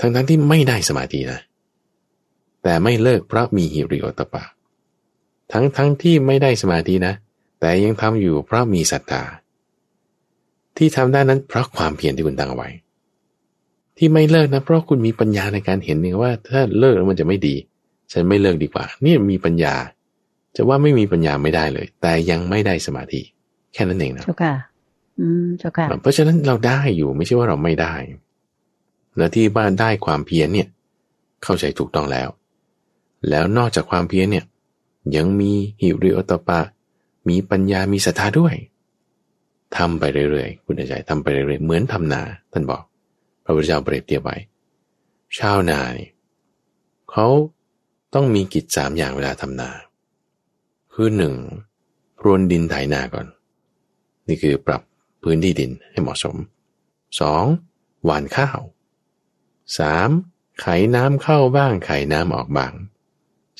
[0.00, 1.40] ทั้งทั้งที่ไม่ได้สมาธินะ
[2.62, 4.44] แต่ไม่เลิกเพราะมีหิริโอตปะ
[5.52, 7.14] ทั้งทั้งที่ไม่ได้สมาธินะ
[7.60, 9.22] แต่ยังทำอยู่เพราะมีศรัทธา
[10.76, 12.68] ที่ทำได้นั้นเพราะความเพียรที่คุณตั้งเอาไว้
[13.98, 17.54] ที่ไม่เลิกนะเพราะคุณมีปัญญาในการเห็นเองว่า ถ้าเลิกแล้วมันจะไม่ดี
[18.12, 19.74] ฉันไม่เลิกดีกว่า นี่มีปัญญา
[20.56, 23.20] จะว่าไม่มีปัญญาไม่ได้เลย แต่ยังไม่ได้สมาธิ
[23.72, 24.54] แค่นั้นเองนะเจ้าค่ะ
[25.20, 27.94] อืมเจ้าค่ะ เพราะฉะนั้นเราได้อยู่ไม่ใช่ว่าเราไม่ได้
[29.16, 30.68] แล้วที่บ้านได้ความเพียรเนี่ย
[31.42, 32.28] เข้าใจถูกต้องแล้ว
[33.28, 34.44] แล้วนอกจากความเพียรเนี่ย
[35.14, 36.60] ยังมีหิริโอตปะ
[37.28, 38.54] มีปัญญามีศรัทธาด้วย
[39.76, 42.82] ทำไปเรื่อยๆคุณใจทำไปเรื่อยๆเหมือนทำนาท่านบอก
[43.44, 44.36] พระพุทธเจ้าเปรียบเทียบไว้
[45.38, 46.10] ชาวนาเนี่ย
[47.10, 47.26] เขา
[48.14, 49.70] ต้องมีกิจสามอย่างเวลาทำนา
[50.94, 51.34] คือหนึ่ง
[52.18, 53.26] พรวนดินไถนาก่อน
[54.28, 54.82] นี่คือปรับ
[55.22, 56.36] พื้นที่ดินให้เหมาะสม
[57.20, 58.04] 2.
[58.04, 58.60] หว่านข้าว
[59.80, 60.60] 3.
[60.60, 62.72] ไขน้ำเข้าบ้างไขน้ำออกบ้าง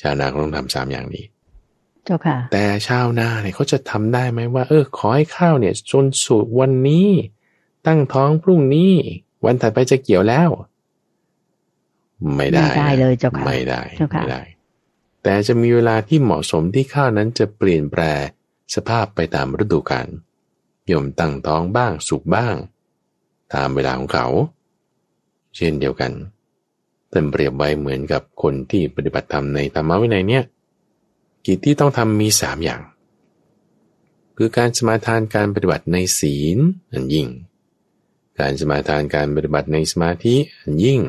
[0.01, 1.25] ชาวนาต้องทำสามอย่างนี้
[2.07, 7.09] เจ้าค่ะ แต่ชาวนาเนี่ยเขาจะทำได้ไหมว่า เออ ขอให้ข้าวเนี่ยจนสุดวันนี้
[7.87, 8.93] ตั้งท้องพรุ่งนี้
[9.45, 10.49] วันถัดไปจะเกี่ยวแล้ว
[12.35, 14.41] ไม่ได้ไม่ได้เลยเจ้าค่ะไม่ได้ไม่ได้
[15.23, 18.01] แต่จะมีเวลาที่เหมาะสมที่ข้าวนั้นจะเปลี่ยนแปล
[18.75, 20.07] สภาพไปตามฤดูกาล
[20.91, 22.55] ย่อมตั้งท้องบ้างสุกบ้าง
[23.53, 24.27] ตามเวลาของเขา
[25.55, 26.11] เช่นเดียวกัน
[27.11, 30.43] ท่านเปรียบไว้เหมือนกับคนที่ปฏิบัติธรรมในธรรมวินัยเนี่ย
[31.47, 32.81] กิจที่ต้องทำมีสามอย่าง
[34.37, 36.57] คือการสมาทานการปฏิบัติในศีล
[36.91, 37.27] อันยิ่ง
[38.39, 41.01] การสมาทานการปฏิบัติในสมาธิอันยิ่ง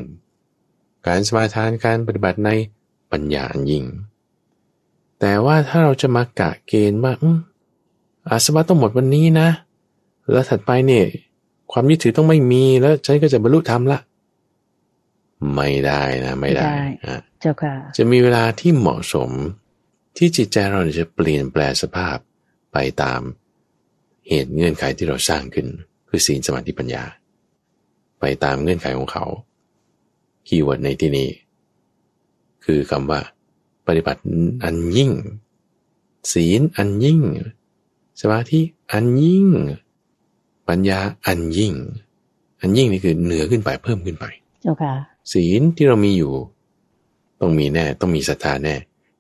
[1.07, 2.51] การสมาทานการปฏิบัติใน
[3.12, 3.85] ปัญญาอันยิ่ง
[5.20, 7.12] แต่ว่าถ้าเราจะมากะเกณฑ์ว่า
[8.31, 9.48] อาสวะต้องหมดวันนี้นะ
[10.33, 11.05] แล้วถัดไปเนี่ย
[11.72, 13.98] ความยึดถือต้องไม่มีแล้วฉันก็จะบรรลุธรรมละ
[15.55, 16.64] ไม่ได้นะ ไม่ได้
[17.40, 19.31] เจ้าค่ะจะมีเวลาที่เหมาะสม
[20.20, 22.16] ที่จิตใจเราจะเปลี่ยนแปลสภาพ
[22.72, 23.20] ไปตาม
[24.28, 25.66] เหตุเงื่อนไขที่เราสร้างขึ้น
[26.09, 27.04] คือศีลสมาธิปัญญา
[28.20, 29.24] ไปตามเงื่อนไขของเขา
[30.46, 31.28] keyword ในที่นี้
[32.64, 33.20] คือคำว่า
[33.87, 34.20] ปฏิบัติ
[34.64, 35.11] อันยิ่ง
[36.33, 37.20] ศีลอันยิ่ง
[38.20, 38.61] สมาธิ
[38.92, 39.46] อันยิ่ง
[40.68, 41.74] ปัญญาอันยิ่ง
[42.61, 44.26] อันยิ่งนี่คือเหนือขึ้นไปเพิ่มขึ้นไป
[44.62, 44.94] เจ้าค่ะ
[45.33, 46.33] ศีลที่เรามีอยู่
[47.40, 48.76] ต้องมีแน่ ต้องมีศรัทธาแน่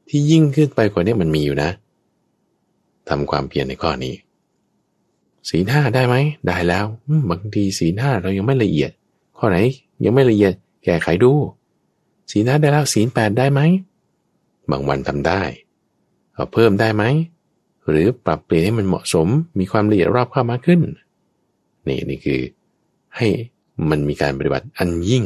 [0.08, 1.70] ที่ยิ่งขึ้นไปกว่านี้มันมีอยู่นะ
[3.08, 4.14] ทำความเพียรในข้อนี้
[5.48, 6.16] สีหน้าได้ไหม
[6.46, 6.86] ได้แล้ว
[7.30, 8.90] บางทีสีหน้าเรายังไม่ละเอียด
[9.38, 9.58] ข้อไหน
[10.04, 10.52] ยังไม่ละเอียด
[10.84, 11.32] แก้ไขดู
[12.30, 13.60] สีหน้าได้แล้วสีแปดได้ไหม
[14.70, 15.42] บางวันทำได้
[16.34, 17.04] เอาเพิ่มได้ไหม
[17.88, 20.80] หรือปรับเปลี่ยนให้มันเหมาะสม มีความละเอียดรอบเข้ามากขึ้น
[21.88, 22.40] นี่นี่คือ
[23.16, 23.26] ให้
[23.90, 25.24] มันมีการปฏิบัติอันยิ่ง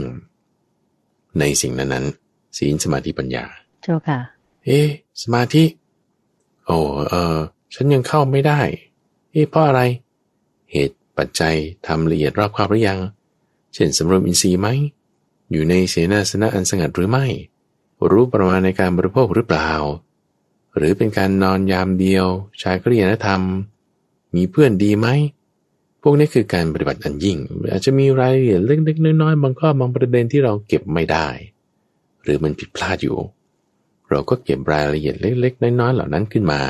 [1.39, 3.45] ในสิ่งนั้นๆศีลสมาธิปัญญา
[3.83, 4.19] เจ้าค่ะ
[4.65, 4.81] เอ๊
[5.23, 5.65] สมาธิ
[6.67, 7.39] โอ้เออ
[7.75, 8.61] ฉันยังเข้าไม่ได้
[9.33, 9.81] เอ๊เพราะอะไร
[10.73, 11.55] เหตุปัจจัย
[11.87, 12.99] ทำละเอียดรอบคอบหรือยัง
[13.75, 14.69] เช่นสำรวมอินทรีย์ไหม
[15.53, 17.27] อยู่ในเสนาสนะอันสงัดหรือไม่
[18.11, 19.71] รู้ประมาณในการบริโภคหรือเปล่า
[20.77, 22.27] หรือเป็นการนอนยามเดียว
[22.63, 23.43] ชายกริยนธรรม
[24.35, 25.09] มีเพื่อนดีไหม
[26.03, 27.39] พวกนี้คือการปฏิบัติอันยิ่ง
[27.71, 31.27] อาจจะมีรายละเอียดเล็กๆน้อยๆบางข้อบางประเด็นที่เราเก็บไม่ได้
[32.23, 33.17] หรือมันผิดพลาดอยู่
[34.13, 36.61] เราก็เก็บรายละเอียดเล็ก ๆ น้อยๆเหล่านั้นขึ้นมา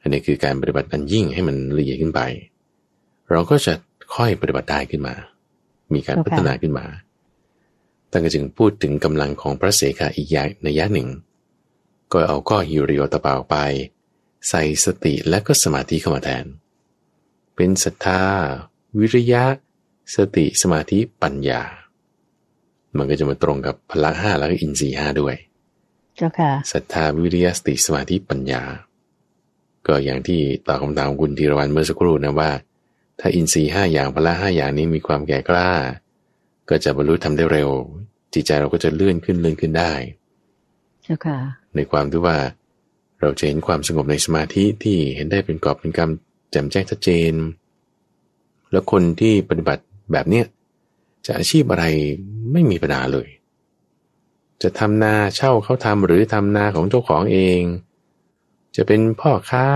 [0.00, 2.20] อันนี้คือการปฏิบัติอันยิ่งให้มันละเอียดขึ้นไป
[3.30, 3.72] เราก็จะ
[4.14, 5.14] ค่อยปฏิบัติได้ขึ้นมา
[5.94, 6.86] มีการพัฒนาขึ้นมา
[8.10, 11.08] ตั้งแต่จึงพูดถึงกำลังของพระเสขะอีกอย่างในยะหนึ่ง
[12.12, 13.56] ก็เอาก็ฮิริโอตะเปาไป
[14.48, 16.44] ใส่สติและก็สมาธิเข้ามาแทน
[17.56, 18.22] เป็นศรัทธา
[18.98, 19.44] วิริยะ
[20.16, 21.62] สติสมาธิปัญญา
[22.96, 25.36] มันก็จะมาตรงกับพละห้าแล้วก็อินทรีห้าด้วย
[26.16, 28.62] เจ้าค่ะศรัทธาวิริยสติสมาธิปัญญา
[29.86, 32.50] ก็อย่างที่ตอบคำถามคุณธีรวันเมื่อสักครู่นะว่า
[33.20, 35.70] ถ้าอินทรีย์ห้าอย่างพละห้าอย่างนี้มีความแก่กล้า
[36.68, 37.70] ก็จะบรรลุทำได้เร็ว
[38.34, 39.92] จิตใจเราก็จะเลื่อนขึ้นเลื่อนขึ้นได้
[41.02, 41.38] เจ้าค่ะ
[41.76, 42.36] ในความที่ว่า
[43.20, 46.10] เราจะเห็นความสงบในสมาธิที่เห็นได้เป็นกอบเป็นกรรม
[46.50, 47.32] แจ่มแจ้งชัดเจน
[48.70, 50.46] แล้วคนที่ปฏิบัติแบบเนี้ย
[51.26, 51.84] จะอาชีพอะไร
[52.52, 53.28] ไม่มีปัญหาเลย
[54.62, 57.62] จะทำนาเช่าเขาทำหรือทำนาของเจ้าของเอง
[58.76, 59.66] จะเป็นพ่อค้า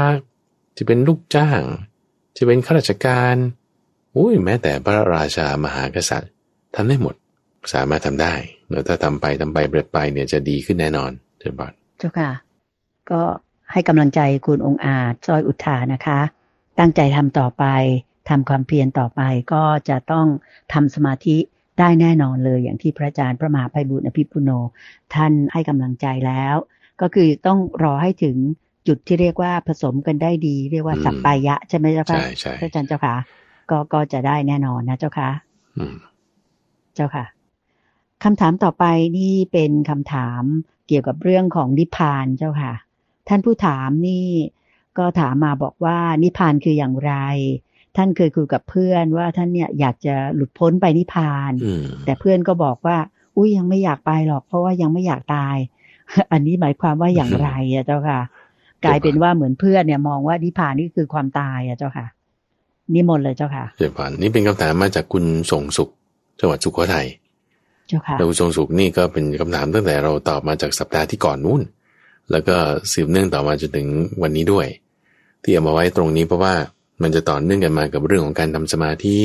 [0.78, 1.60] จะเป็นลูกจ้าง
[2.36, 3.34] จะเป็นข้าราชการ
[4.16, 6.30] อุ้ยแม้แต่พระราชามหากษัตริย์
[6.74, 7.14] ทำได้หมด
[7.74, 8.34] สามารถทำได้
[8.70, 12.30] แล้วถ้าทำไปทำไปเบไปเนี่ยจะดีขึ้นแน่นอนเจ้าบอดเจ้าค่ะ
[13.10, 13.22] ก็
[13.72, 16.20] ให้กำลังใจคุณองค์อาจซอยอุทานะคะ
[16.78, 17.64] ตั้งใจทำต่อไป
[18.28, 19.20] ทำความเพียรต่อไป
[19.52, 20.26] ก็จะต้อง
[20.72, 21.36] ทำสมาธิ
[21.80, 24.50] ได้แน่นอนเลย อย่างที่พระอาจารย์พระมหาภัยบุญอภิปุโน
[25.14, 26.56] ท่านให้กำลังใจแล้ว
[27.00, 28.36] ก็คือต้องรอให้ถึง
[28.88, 32.20] จุดที่เรียกว่าผสมกันได้ดี เรียกว่าสัปปายะใช่ไหมเจ้าค่ะ
[32.60, 33.14] พระอาจารย์เจ้าค่ะ
[33.70, 35.30] ก็ก็จะได้แน่นอนนะเจ้าค่ะ
[36.94, 37.24] เจ้าค่ะ
[38.24, 38.84] คำถามต่อไป
[39.18, 40.42] นี่เป็นคำถาม
[40.88, 42.74] เกี่ยวกับเรื่องของนิพพานเจ้าค่ะ
[43.28, 44.26] ท่านผู้ถามนี่
[44.98, 47.14] ก็ถามมาบอกว่านิพพานคืออย่างไร
[47.96, 51.52] ท่านเคยคุยกับเพื่อนว่าท่านเนี่ยอยากจะหลุดพ้นไปนิพพาน
[52.04, 52.96] แต่เพื่อนก็บอกว่า
[53.36, 55.56] อุ้ยยังไม่อยากไปหรอก เพราะว่ายังไม่อยากตาย
[56.32, 58.20] อันนี้หมายความว่าอย่างไรอะเจ้าค่ะ
[58.84, 62.06] กลายเป็นว่าเหมือนเพื่อนเนี่ยมองว่านิพพานนี่คือความตายอะเจ้าค่ะ
[62.94, 65.90] นิมนต์เลยเจ้าค่ะเจ้าผ่านนี่เป็นคำถามมาจากคุณส่งสุข
[66.40, 67.06] จังหวัดสุโขทัย
[67.88, 71.62] เจ้าค่ะแล้วคุณทรงสุขนี่ก็เป็นคำถามตั้งแต่เราตอบมาจากสัปดาห์ที่ก่อนนู้น
[72.30, 72.56] แล้วก็
[72.92, 73.88] สืบเนื่องต่อมาจนถึง
[74.22, 74.66] วันนี้ด้วย
[75.42, 76.54] ที่เอามาไว้ตรงนี้เพราะว่า
[77.02, 79.16] มันจะต่อเนื่องกันมากับเรื่องของการทำสมาธิ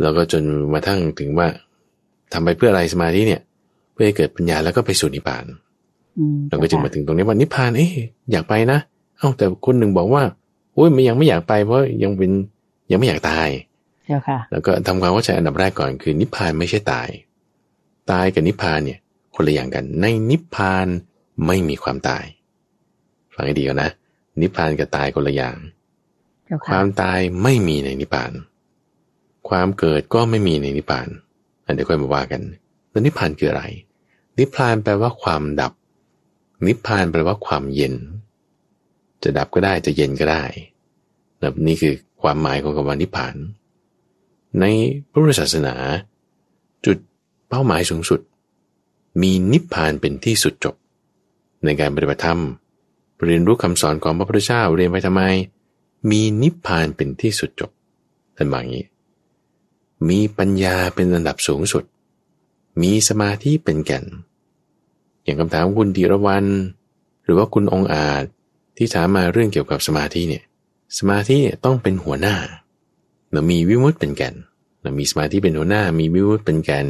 [0.00, 1.48] แล้วก็จนมาทั้งถึงว่า
[2.32, 3.40] ทำไปเพื่ออะไรสมาธิเนี่ย
[3.92, 5.44] เพื่อให้เกิดปัญญาแล้วก็ไปสู่นิพพาน
[6.48, 7.92] เราก็จึงมาถึงตรงนี้ว่านิพพานเอ๊ะ
[8.32, 8.78] อยากไปนะ
[9.18, 10.22] เอ้าแต่คนหนึ่งบอกว่า
[10.74, 12.30] โอ้ยมันยังไม่อยากไปเพราะยังเป็น
[12.90, 13.48] ยังไม่อยากตาย
[14.50, 17.08] แล้วก็ทำความเข้าใจอันดับแรกก่อนคือ นิพพานไม่ใช่ตาย
[18.10, 18.98] ตายกับนิพพานเนี่ย
[19.34, 20.86] คนละอย่างกัน ในนิพพาน
[21.46, 22.24] ไม่มีความตาย
[23.34, 23.90] ฟังให้ดีก่อนนะ
[24.40, 25.56] นิพพานกับตายคนละอย่าง
[26.66, 28.32] ความตายไม่มีในนิพพาน
[29.48, 31.08] ความเกิดก็ไม่มีในนิพพาน
[31.64, 32.42] อันเดี๋ยวค่อยมาว่ากัน
[32.90, 33.64] แล้วนิพพานคืออะไร
[34.38, 35.72] นิพพานแปลว่าความดับ
[36.66, 37.94] นิพพานแปลว่าความเย็น
[39.22, 40.44] จะดับก็ได้จะเย็นก็ได้
[41.40, 43.34] แบบนี้คือความหมายของคำว่านิพพาน
[44.60, 44.64] ใน
[45.10, 45.74] พระพุทธศาสนา
[46.86, 46.98] จุด
[47.48, 48.20] เป้าหมายสูงสุด
[49.22, 50.74] มีนิพพานเป็นที่สุดจบ
[51.64, 52.40] ในการปฏิบัติธรรม
[53.24, 55.22] เรียนรู้คำสอนของพระพุทธเจ้าเรียนไปทำไม
[56.10, 57.70] มีนิพพานเป็นที่สุดจบ
[58.36, 58.86] ท่านบอกอย่างนี้
[60.08, 61.84] มีปัญญาเป็นระดับสูงสุด
[62.82, 64.04] มีสมาธิเป็นแก่น
[65.22, 66.44] อย่างคำถามคุณดีรวัน
[67.24, 68.24] หรือว่าคุณองอาจ
[68.76, 70.44] ที่ถามมาเรื่องเกี่ยวกับสมาธิเนี่ย
[70.98, 72.36] สมาธิต้องเป็นหัวหน้า
[73.32, 74.34] เรามีวิมุตเป็นแก่น
[74.82, 76.86] เรามีสมาธิเป็นหัวหน้า มีวิมุตเป็นแก่น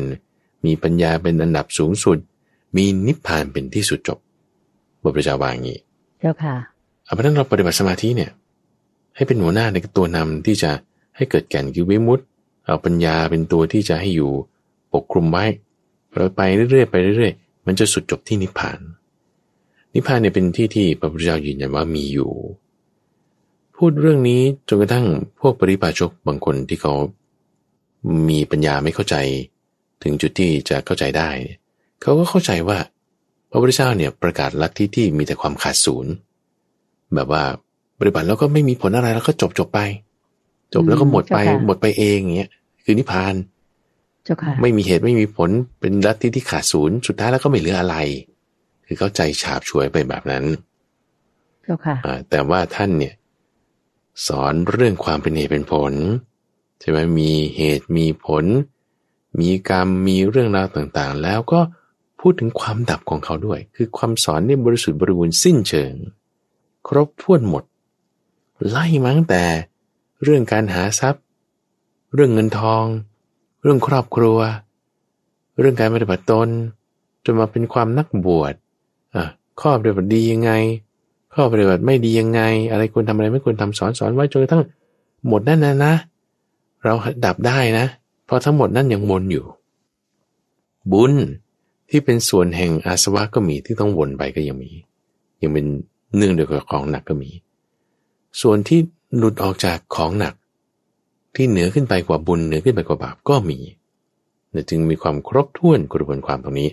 [0.64, 2.18] มีปัญญาเป็นอันดับสูงสุด
[2.77, 4.18] มีนิพพานเป็นที่สุดจบ
[5.03, 5.79] บทประจาวาอย่างนี้
[6.20, 6.55] เจ้าค่ะ
[7.05, 8.31] เอาเพราะนั้นเราปฏิบัติสมาธิเนี่ย
[9.16, 10.70] ให้เป็นหัวหน้าในตัวนำที่จะ
[11.16, 12.20] ให้เกิดแก่นคือวิมุต
[12.64, 14.31] เอาปัญญาเป็นตัวที่จะให้อยู่
[14.92, 15.44] ปกคลุมไว้
[16.14, 18.79] เราไปเรื่อยๆไปเรื่อยๆ มันจะสุดจบที่นิพพาน
[19.94, 22.31] นิพพานเนี่ยเป็นที่ที่พระพุทธเจ้ายืนยันว่ามีอยู่
[23.77, 25.07] พูดเรื่องนี้จนกระทั่ง
[25.40, 26.94] พวกปริพาชกบางคนที่เขา
[28.29, 29.16] มีปัญญาไม่เข้าใจ
[30.03, 31.31] ถึงจุดที่จะเข้าใจได้
[32.00, 32.79] เขาก็เข้าใจว่า
[33.50, 36.12] พระพุทธเจ้าเนี่ยประกาศลัทธิที่มีแต่ความขาดศูนย์
[37.14, 37.44] แบบว่า
[37.98, 39.80] ปฏิบัติแล้วก็ไม่มีผลอะไรแล้วก็จบจบไป
[40.74, 42.50] จบแล้วก็หมดไปหมดไปเองอย่างเงี้ย
[42.85, 43.35] คือนิพพาน
[44.62, 47.96] ไม่มีเหตุไม่มีผลเป็นลัทธิที่ขาดศูนย์สุดท้ายแล้วก็ไม่เหลืออะไร
[48.87, 50.44] คือเข้าใจฉาบฉวยไปแบบนั้น
[52.30, 53.14] แต่ว่าท่านเนี่ย
[54.26, 55.92] สอนเรื่องความเป็นเหตุเป็นผล
[56.80, 58.44] ใช่ไหมมีเหตุมีผล
[59.40, 61.61] มีกรรมมีเรื่องราวต่างๆ แล้วก็
[62.20, 65.94] พูดถึงความดับของเขาด้วย คือความสอนนี่บริสุทธิ์บริบูรณ์สิ้นเชิง
[66.88, 67.64] ครบถ้วนหมด
[68.69, 69.45] ไล่มาตั้งแต่
[70.23, 71.23] เรื่องการหาทรัพย์
[72.14, 72.85] เรื่องเงินทอง
[73.62, 74.38] เรื่องครอบครัว
[75.61, 76.49] เรื่องการปฏิบัติตน
[77.25, 78.55] จนมาเป็นความนักบวช
[79.14, 79.25] อะ
[79.61, 80.53] ข้อปฏิบัติดียังไง
[81.35, 82.40] ข้อปฏิบัติไม่ดียังไง
[82.71, 84.62] อะไรควรทำอะไรไม่ควรทำสอนสอนไว้จนกระทั่ง
[85.29, 85.95] หมดนั่นนะนะ
[86.85, 86.93] เรา
[87.25, 87.87] ดับได้นะ
[88.25, 89.45] เพราะทั้งหมดนั่นยังวนอยู่
[90.93, 91.12] บุญ
[91.90, 94.71] ที่เป็นส่วนแห่งอาสวะก็มีที่ต้องวนไปก็ยังมี
[95.43, 95.67] ยังเป็น
[96.17, 97.31] เนื่องเดียวกับของหนักก็มี
[98.42, 98.81] ส่วนที่
[99.16, 100.35] หลุดออกจากของหนัก
[101.35, 103.59] ที่เหนือขึ้นไปกว่าบุญเหนือขึ้นไปกว่าบาปก็มี
[104.70, 106.70] จึงมีความครบถ้วนกระบวนความตรงนี้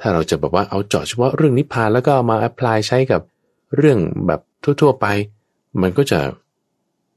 [0.00, 3.22] ถ้าเราจะบอกว่าเอาเจาะเฉพาะเรื่องนิพพานแล้วก็เอามาแอพพลายใช้กับ
[3.76, 4.40] เรื่องแบบ
[4.80, 5.06] ทั่ว ๆไป
[5.82, 6.20] มันก็จะ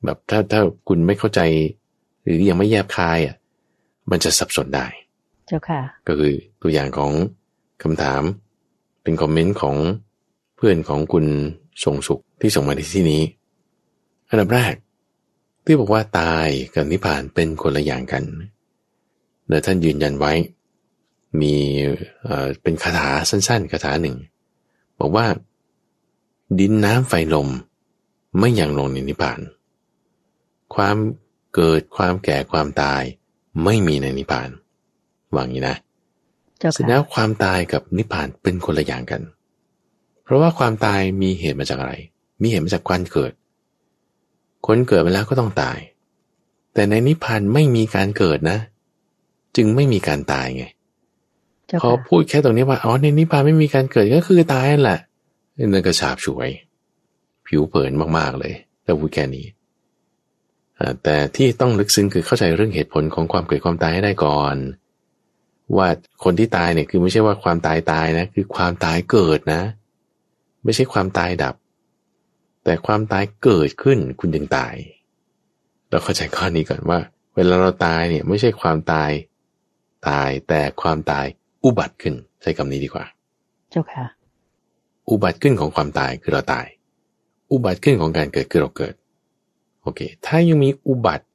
[0.04, 1.42] แบบถ้าถ้าคุณไม่เข้าใจ
[2.24, 3.36] หรือยังไม่แยบคายอะ
[4.12, 4.86] มันจะสับสนได้
[5.48, 7.12] เจ้าค่ะ ก็คือตัวอย่างของ
[7.84, 8.22] คำถาม
[9.04, 9.76] เป็นคอมเมนต์ของ
[10.56, 11.26] เพื่อนของคุณ
[11.84, 13.22] ทรงสุขที่ส่งมาในที่นี้
[14.30, 14.74] อันดับแรก
[15.66, 18.24] ที่บอกว่าตายกับนิพพานเป็นคนละอย่างกัน
[19.48, 20.34] เดี๋ยวท่านยืนยันไว้
[21.42, 21.54] มี
[22.62, 24.16] เป็นคาถาสั้นๆคาถาหนึ่ง
[25.00, 25.26] บอกว่า
[26.60, 27.50] ดินน้ำไฟลม
[28.38, 29.40] ไม่อย่างลงในนิพพาน
[30.76, 30.98] ความ
[31.54, 33.02] เกิดความแก่ความตาย
[33.64, 34.50] ไม่มีในนิพพาน
[35.36, 35.76] วางนี้นะ
[36.74, 39.22] เสร็จแล้วความตายกับนิพพานเป็นคนละอย่างกัน
[40.24, 41.94] เพราะว่าความตายมีเหตุมาจากอะไร
[42.42, 43.32] มีเหตุมาจากการเกิด
[44.68, 45.78] คนเกิดมาแล้วก็ต้องตาย
[46.74, 48.58] แต่ในนิพพานไม่มีการเกิดนะ
[49.56, 50.66] จึงไม่มีการตายไง
[51.82, 55.00] พอพูดแค่ตรงนี้ว่าอ๋อในนิพพานไม่มีการเกิดก็คือตายนั่นแหละ
[55.58, 56.50] นั่นก็ฉาบฉวย
[57.48, 58.54] ผิวเผินมากๆเลย
[58.84, 59.46] แต่พูดแค่นี้
[61.04, 64.56] แต่ที่ต้องลึกซึ้งคือเข้าใจเรื่องเหตุผลของความเกิดความตายให้ได้ก่อน
[65.78, 65.88] ว่า
[66.24, 69.62] คนที่ตายเนี่ยคือไม่ใช่ว่าความตายตายนะ คือความตายเกิดนะ
[70.64, 71.56] ไม่ใช่ความตายดับ
[72.68, 74.76] แต่ความตายเกิดขึ้นคุณจึงตาย
[75.90, 77.00] เราเข้าใจข้อนี้ก่อนว่า
[77.36, 79.12] เวลาเราตายเนี่ยไม่ใช่ความตาย
[80.10, 81.26] ตายแต่ความตาย
[81.64, 83.06] อุบัติขึ้นใช้คำนี้ดีกว่า
[83.70, 84.06] เจ้าค่ะ
[85.10, 86.66] อุบัติขึ้นของความตายคือเราตาย
[87.52, 88.94] อุบัติขึ้นของการเกิดคือเราเกิด
[89.82, 91.26] โอเค ถ้ายังมีอุบัติ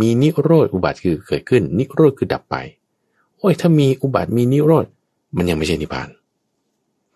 [0.00, 2.56] มีนิโรธอุบัติคือเกิดขึ้น นิโรธคือดับไป
[3.38, 4.86] โอ้ยถ้ามีอุบัติมีนิโรธ
[5.36, 6.08] มันยังไม่ใช่นิพพาน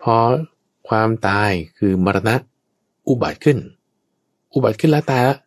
[0.03, 0.16] พอ
[0.89, 2.35] ความตายคือมรณะ
[3.09, 3.59] อุบัติขึ้น
[4.55, 5.39] อุบัติขึ้นแล้วตายแล้ว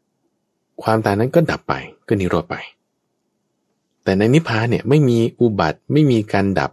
[0.83, 1.73] ความตายนั้นก็ดับไป
[2.07, 2.55] ก็นิโรธไป
[4.03, 6.71] แต่ในนิพพานเนี่ยไม่มีอุบัติไม่มีการดับ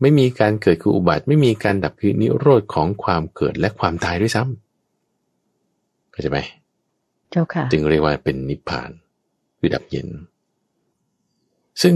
[0.00, 6.38] ไม่มีการเกิดคืออุบัติ ไม่มีการดับคือนิโรธของความเกิดและความตายด้วยซ้ำเข้าใจไหม
[7.30, 8.90] เจ้าค่ะ จึงเรียกว่าเป็นนิพพาน
[9.58, 10.08] คือดับเย็น
[11.82, 11.94] ซึ่ง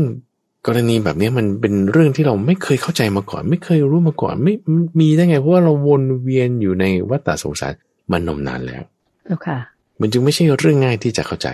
[0.66, 4.54] กรณีแบบนี้มันเป็นเรื่องที่เราไม่เคยเข้าใจมาก่อน ไม่เคยรู้มาก่อน ไม่
[5.00, 7.72] มีได้ไง เพราะว่าเราวนเวียนอยู่ในวัฏฏะสงสาร
[8.10, 8.82] มานมนานแล้ว
[9.24, 9.58] เจ้าค่ะ
[10.00, 11.48] มันจึงไม่ใช่เรื่องง่ายที่จะเข้าใจ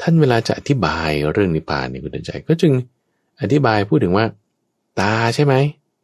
[0.00, 2.72] ท่านเวลาจะอธิบายเรื่องนิพพานเนี่ยคุณใจ ก็จึง
[3.40, 4.26] อธิบายพูดถึงว่า
[5.00, 5.54] ตาใช่ไหม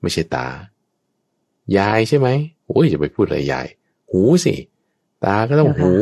[0.00, 0.48] ไม่ใช่ตา
[1.78, 2.28] ยายใช่ไหม
[2.66, 3.66] โอ้ยจะไปพูดอะไรยาย
[4.10, 4.54] หูสิ
[5.24, 5.92] ตาก็ต้องหู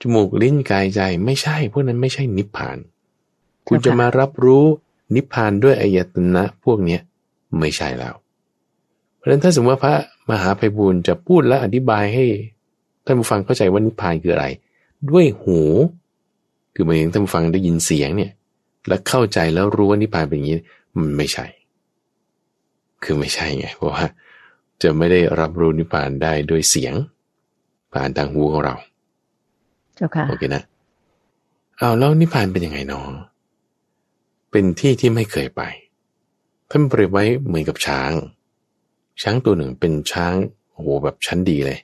[0.00, 2.78] จมูกลิ้นกายใจไม่ใช่พวกนั้นไม่ใช่นิพพาน
[3.68, 4.66] คุณจะมารับรู้
[5.14, 7.00] นิพพานด้วยอายตนะพวกเนี้ย
[7.58, 8.14] ไม่ใช่แล้ว
[9.16, 9.94] เพราะฉะนั้นถ้าสมมติว่าพระ
[10.30, 12.26] มหาภัยบุญจะพูดและอธิบายให้
[13.04, 14.46] ท่านผู้ฟังเข้าใจว่านิพพานคืออะไร
[15.10, 15.60] ด้วยหู
[16.74, 18.32] คือหมายถึงท่านผู้ฟังได้ยินเสียงเนี่ย
[18.88, 20.56] แล้วเข้าใจแล้วรู้ว่านิพพานเป็นอย่างนี้
[20.98, 21.46] มันไม่ใช่
[23.04, 24.04] คือไม่ใช่ไงเพราะว่า
[24.82, 26.94] จะไม่ได้รับรู้นิพพานได้ด้วยเสียง
[27.92, 28.74] ผ่านทางหูของเรา
[29.96, 30.62] เจ้าค่ะโอเคนะ
[31.78, 33.02] เอาแล้วนิพพานเป็นยังไงเนาะ
[34.50, 35.62] เป็นที่ที่ไม่เคยไป
[36.70, 38.12] ท่านเปรียบไว้เหมือนกับช้าง
[39.22, 40.34] ช้างตัวหนึ่งเป็นช้าง
[40.72, 41.78] โอ้โหแบบชั้นดีเลย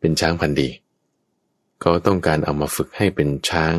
[0.00, 0.68] เป็นช้างพันธุ์ดี
[1.84, 3.74] ก็ต้องการเอามาฝึกให้เป็นช้าง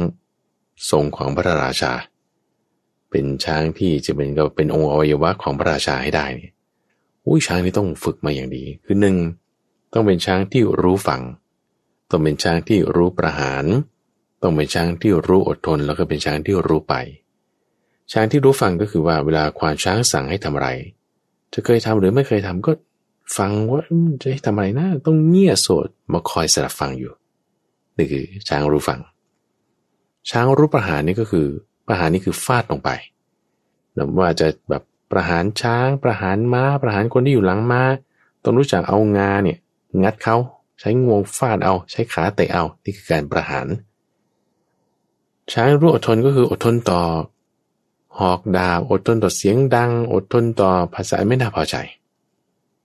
[0.89, 1.93] ทรงของพระราชา
[3.09, 6.49] เป็นช้างที่จะเป็นก็เป็นองค์อวัยวะของพระราชาให้ได้นี่
[7.25, 9.15] อุ้ยช้างนี่ต้องฝึกมาอย่างดี คือหนึ่ง
[9.93, 11.21] ต้องเป็นช้างที่รู้ฝัง
[12.09, 13.65] ต้องเป็นช้างที่รู้ประหาร
[14.41, 16.95] ต้องเป็นช้างที่รู้อดทน แล้วก็เป็นช้างที่รู้ไป
[18.11, 20.69] ช้างที่รู้ฟังก็คือว่าเวลาควานช้างสั่งให้ทำอะไร
[21.53, 22.71] จะเคยทำหรือไม่เคยทำก็
[23.37, 23.81] ฟังว่า
[24.21, 27.11] จะให้ทำอะไรนะ ต้องเงี่ยโสดมาคอยสดับฟังอยู่
[27.97, 28.99] นี่คือช้างรู้ฟัง
[30.29, 31.47] ช้างรู้ประหารนี่ก็คือ
[31.87, 32.89] ประหารนี่คือฟาดลงไป
[33.93, 37.81] หรือว่าจะแบบประหารช้าง ประหารม้า ประหารคนที่อยู่หลังม้า
[38.43, 39.57] ต้องรู้จักเอางาเนี่ย
[40.03, 40.35] งัดเขา
[40.79, 43.67] ใช้งวงฟาดเอา ใช้ขาเตะเอา นี่คือการประหาร
[45.53, 47.01] ช้างรู้อดทนก็คืออดทนต่อ
[48.19, 51.75] หอกดาบอดทนต่อเสียงดัง อดทนต่อภาษาไม่น่าพอใจ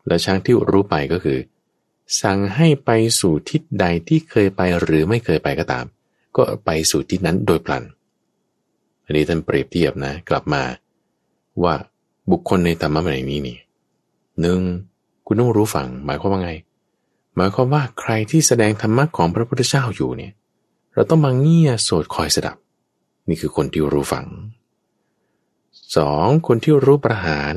[0.06, 1.38] และช้างที่รู้ไปก็คือ
[2.20, 5.84] สั่งให้ไปสู่ทิศใดที่เคยไปหรือไม่เคยไปก็ตาม
[6.36, 7.82] ก็ไปสู่ทิศนั้นโดยพลัน
[9.04, 10.62] อันนี้ท่านเปรียบเทียบนะกลับมา
[11.62, 11.74] ว่า
[12.30, 13.58] บุคคลในธรรมะในนี้นี่
[14.40, 14.60] หนึ่ง
[15.26, 16.52] คุณต้องรู้ฝังหมายความว่าไง
[17.36, 20.32] หมายความว่าใครที่แสดงธรรมะของพระพุทธเจ้าอยู่เนี่ย
[20.94, 22.56] เราต้องมาเงี่ยโสดคอยสดับ
[23.28, 24.26] นี่คือคนที่รู้ฝัง
[25.96, 27.54] สองคนที่รู้ประหาร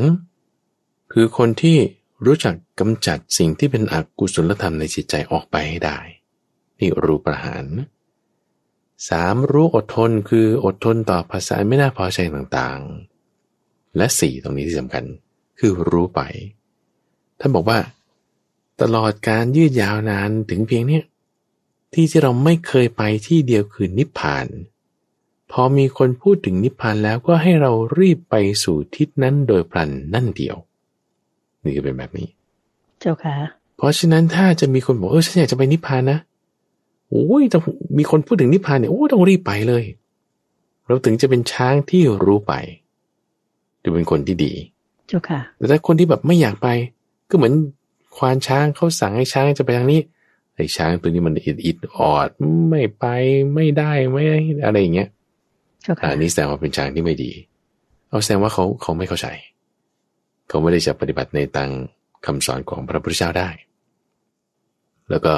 [1.13, 1.77] คือคนที่
[2.25, 5.99] รู้จักกำจัดสิ่งที่เป็นอกุศลธรรมในจิตใจออกไปให้ได้
[6.79, 7.65] นี่รู้ประหาร
[9.09, 15.03] สามรู้อดทนคืออดทนต่อภาษาไม่น่าพอใจต่างๆ และสี่ตรงนี้ที่สำคัญ
[15.59, 16.21] คือรู้ไป
[17.39, 17.79] ท่านบอกว่า
[18.81, 21.03] ตลอดการยืดยาวนานถึงเพียงเนี้ย
[21.93, 24.47] ที่ที่เราไม่เคยไปที่เดียวคือนิพพาน
[25.51, 30.55] พอมีคนพูดถึงนิพพานแล้วก็ให้เรารีบไปสู่ทิศนั้นโดยพลันนั่นเดียว
[31.63, 32.27] นี่ก็เป็นแบบนี้
[32.99, 33.35] เจ้าค่ะ
[33.77, 36.19] เพราะฉะนั้นถ้าจะมีคนบอกเออฉันอยากจะไปนิพพานนะ
[37.09, 37.61] โอ้ยต้อง
[37.97, 39.83] มีคนพูดถึงนิพพานเนี่ยโอ้ต้องรีบไปเลย
[40.87, 42.53] เราถึงจะเป็นช้างที่รู้ไป
[43.83, 44.53] จะเป็นคนที่ดี
[45.07, 46.67] เจ้าค่ะ แต่ถ้าคนที่แบบไม่อยากไป
[47.29, 47.53] ก็เหมือน
[48.17, 49.99] ควานช้างเขาสั่งให้ช้างจะไปทางนี้
[50.55, 52.29] ไอ้ช้างตัวนี้มันอิดอิดออด
[52.69, 53.05] ไม่ไป
[53.53, 54.23] ไม่ได้ไม่
[54.65, 55.14] อะไรอย่างเงี้ยเจ้าค่ะ
[56.11, 57.31] อันนี้แสดงว่าเป็นช้างที่ไม่ดี
[58.09, 59.27] เอาแสดงว่าเขาเขาไม่เข้าใจ
[60.47, 61.71] เขาไม่ได้จะปฏิบัติในตัง
[62.25, 63.49] คำสอนของพระพุทธเจ้าได้
[65.09, 65.33] แล้วก็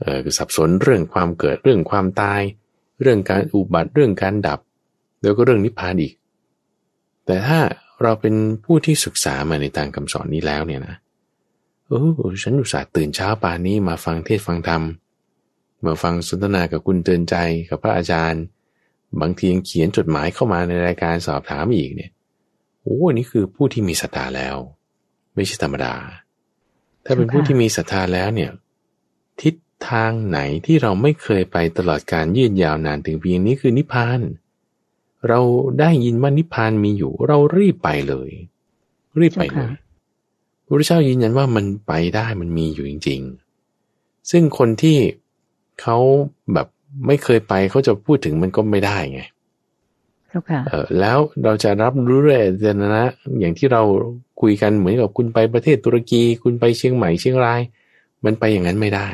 [0.00, 2.40] เออสับสนเรื่องความเกิดเรื่องความตาย
[3.02, 4.60] เรื่องการอุบัติเรื่องการดับ
[5.22, 6.14] แล้วก็เรื่องนิพพานอีก
[7.26, 7.60] แต่ถ้า
[8.02, 8.34] เราเป็น
[8.64, 10.96] ผู้ที่ศึกษามาในทางคำสอนนี้แล้วเนี่ยนะ
[11.88, 12.02] โอ้
[12.42, 14.82] ฉันอุตส่าห์ตื่นเช้าป่านนี้มาฟังเทศฟังธรรม
[15.86, 17.36] มาฟังสนทนากับคุณเตือนใจ
[17.68, 18.42] กับพระอาจารย์
[19.20, 22.10] บางทียังเขียนจดหมายเข้ามาในรายการสอบถามอีกเนี่ย
[22.82, 24.56] โอ้นี่คือผู้ที่มีศรัทธาแล้ว
[25.34, 25.94] ไม่ใช่ธรรมดา
[27.04, 28.50] ถ้าเป็นผู้ที่มีศรัทธาแล้วเนี่ย
[29.42, 29.54] ทิศ
[29.88, 34.20] ทางไหนที่เราไม่เคยไปตลอดการยืดยาวนานถึงเพียงนี้คือนิพพาน
[35.28, 35.40] เรา
[35.80, 38.30] ได้ยินว่านิพพานมีอยู่ เรารีบไปเลย
[39.20, 39.72] รีบไปเลย
[40.64, 43.20] พระพุทธเจ้ายืนยันว่ามันไปได้มันมีอยู่จริง
[43.74, 44.98] ๆ ซึ่งคนที่
[45.80, 45.96] เขา
[46.52, 46.66] แบบ
[47.06, 49.20] ไม่เคยไปเขาจะพูดถึงมันก็ไม่ได้ไง
[50.28, 52.38] เจ้าค่ะเออแล้วเราจะรับรู้เรื่อ
[52.74, 53.06] งนะ
[53.40, 53.82] อย่างที่เรา
[54.40, 57.60] คุยกันเหมือนกับคุณไปประเทศตุรกี คุณไปเชียงใหม่เชียงราย
[58.24, 59.08] มันไปอย่างนั้นไม่ได้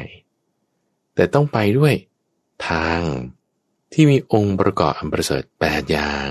[1.15, 1.95] แต่ต้องไปด้วย
[2.69, 3.01] ทาง
[3.93, 6.31] ที่มีองค์ประกอบอันประเสริฐแปดอย่าง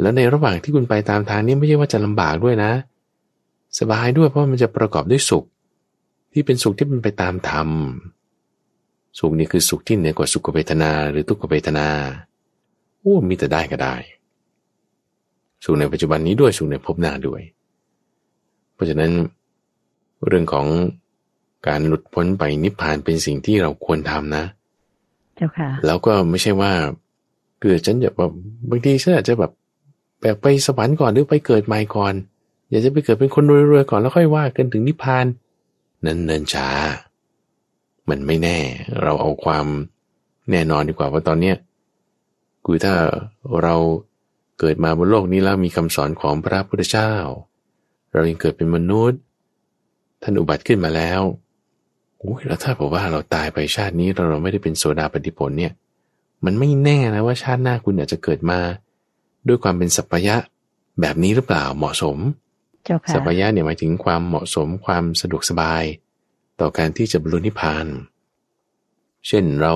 [0.00, 2.72] แล้วในระหว่างที่คุณไปตามทางนี้ไม่ใช่ว่าจะลำบากด้วยนะ
[3.78, 5.44] สบายด้วยเพราะมันจะประกอบด้วยสุข
[6.32, 7.68] ที่เป็นสุขที่เป็นไปตามธรรม
[9.18, 11.88] สุขนี้คือสุขที่เหนือกว่าสุขเวทนาหรือทุกขเวทนา
[13.00, 13.94] โอ้มีแต่ได้ก็ได้
[15.64, 17.40] สุขในปัจจุบันนี้ด้วยสุขในภพหน้าด้วย
[18.74, 19.12] เพราะฉะนั้น
[20.26, 20.66] เรื่องของ
[21.66, 24.44] การหลุดพ้นไปนิพพานเป็นสิ่งที่เราควรทำนะ
[25.36, 26.72] เจ้าค่ะ แล้วก็ไม่ใช่ว่า
[27.62, 28.32] คือฉันจะแบบ
[28.70, 29.52] บางทีฉันอาจจะแบบ
[30.20, 32.14] แบกไปสวรรค์ก่อนหรือไปเกิดใหม่ก่อน
[32.70, 35.26] อยากจะไปเกิดเป็นคนรวยๆก่อนแล้วค่อยว่ากันถึงนิพพาน
[36.04, 36.68] นั้นเนินช้า
[38.10, 38.58] มันไม่แน่
[39.02, 39.66] เราเอาความ
[40.50, 41.56] แน่นอนดีกว่าว่าตอนเนี้ย
[42.64, 42.94] คือถ้า
[43.62, 43.76] เรา
[44.58, 47.12] เกิดมาบนโลกนี้แล้วมีคำสอนของพระพุทธเจ้า
[48.12, 49.20] เรายังเกิดเป็นมนุษย์
[50.22, 51.22] ท่านอุบัติขึ้นมาแล้ว
[52.18, 55.72] โอ้ยแล้วถ้าบอกว่าเราตายไปชาตินี้เราเราไม่ได้เป็นโสดาปฏิผลเนี่ย
[56.44, 58.58] มันไม่แน่นะว่าชาติหน้าคุณอาจจะเกิดมา
[59.48, 60.36] ด้วยความเป็นสัพพยะ
[61.00, 62.16] แบบนี้หรือเปล่าเหมาะสม
[62.84, 65.84] เจ้าค่ะสัพพยะเนี่ยหมายถึงความเหมาะสมความสะดวกสบาย
[66.62, 67.86] ต่อการที่จะบรรลุนิพพาน
[69.28, 69.74] เช่นเรา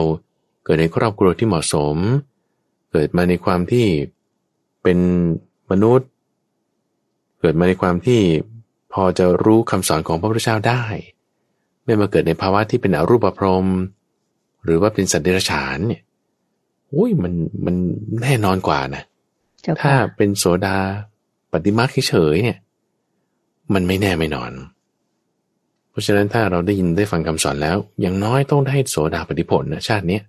[0.64, 1.96] เกิดในครอบครัวที่เหมาะสม
[2.92, 3.86] เกิดมาในความที่
[4.82, 4.98] เป็น
[5.70, 6.08] มนุษย์
[7.40, 8.20] เกิดมาในความที่
[8.92, 10.84] พอจะรู้คำสอนของพระพุทธเจ้าได้
[11.84, 13.66] ไม่มาเกิดในภาวะที่เป็นอรูปพรหม
[14.64, 16.02] หรือว่าเป็นสัตว์เดรัจฉานเนี่ย
[16.94, 17.32] อุ้ยมัน
[17.64, 17.76] มัน
[18.22, 19.02] แน่นอนกว่านะ
[19.62, 20.78] เจ้าถ้าค่ะเป็นโสดา
[21.52, 22.58] ปฏิมาเฉยๆเนี่ย
[23.74, 24.75] มันไม่แน่ไม่นอนเพ
[25.96, 30.22] ราะฉะนั้นถ้าเราได้ยินได้ฟังคำสอนแล้ว อย่างน้อยต้องได้โสดาปฏิผลนะชาติเนี้ย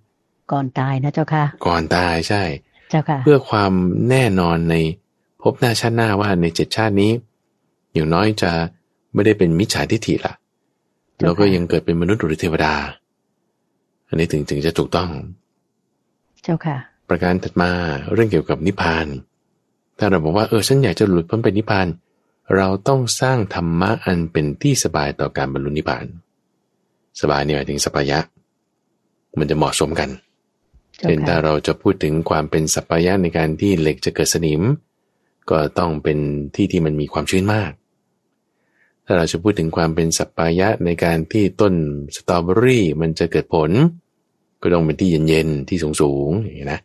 [0.52, 2.42] ก่อนตายนะเจ้าค่ะ ก่อนตายใช่
[2.90, 3.72] เจ้าค่ะ เพื่อความ
[4.10, 4.74] แน่นอนใน
[5.42, 7.12] ภพหน้าชาติหน้าว่าในเจ็ดชาตินี้
[7.92, 8.50] อย่างน้อยจะ
[9.14, 10.34] ไม่ได้เป็นมิจฉาทิฏฐิละ
[11.16, 12.74] เจ้าค่ะแล้วก็ยังเกิดเป็นมนุษย์หรือเทวดา
[14.08, 15.10] อันนี้ถึงถึงจะถูกต้อง
[16.44, 16.76] เจ้าค่ะ
[17.08, 17.70] ประการถัดมา
[18.12, 19.06] เรื่องเกี่ยวกับนิพพาน
[19.98, 26.06] ถ้าเราบอกว่าเออฉันอยากจะหลุดพ้นไปนิพพานเราต้องสร้างธรรมะอันเป็นที่สบายต่อการบรรลุนิพพาน
[27.20, 28.18] สบายเนี่ยหมายถึงสัพพยะ
[29.38, 30.10] มันจะเหมาะสมกัน
[30.96, 34.62] เจ้าเช่นถ้าค่ะเราจะพูดถึงความเป็นสัพพยะในการที่เหล็กจะเกิดสนิม
[35.50, 36.18] ก็ต้องเป็น
[36.54, 37.72] ที่ที่มันมีความชื้นมาก
[39.04, 41.74] ถ้าเราจะพูดถึงความเป็นสัพพยะในการที่ต้น
[42.16, 43.70] สตรอเบอรี่มันจะเกิดผล
[44.62, 46.80] ก็ต้องเป็นที่เย็นๆที่สูงๆอย่างนี้นะ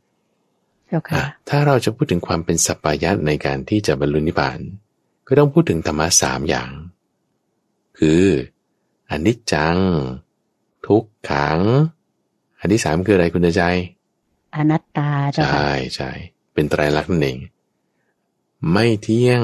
[0.88, 4.60] เจ้าค่ะอะถ้าเราจะพูดถึงความเป็นสัพพายะในการที่จะบรรลุนิพพาน
[5.28, 6.70] ก็ต้องพูดถึงธรรมะสามอย่าง
[8.00, 8.24] คือ
[9.10, 9.78] อนิจจัง
[10.88, 11.60] ทุกขัง
[12.60, 13.64] อันที่สามคืออะไรคุณเดชใจ
[14.56, 16.12] อนัตตาเจ้าใช่ค่ะใช่
[16.54, 17.38] เป็นไตรลักษณ์นั่นเอง
[18.72, 19.44] ไม่เที่ยง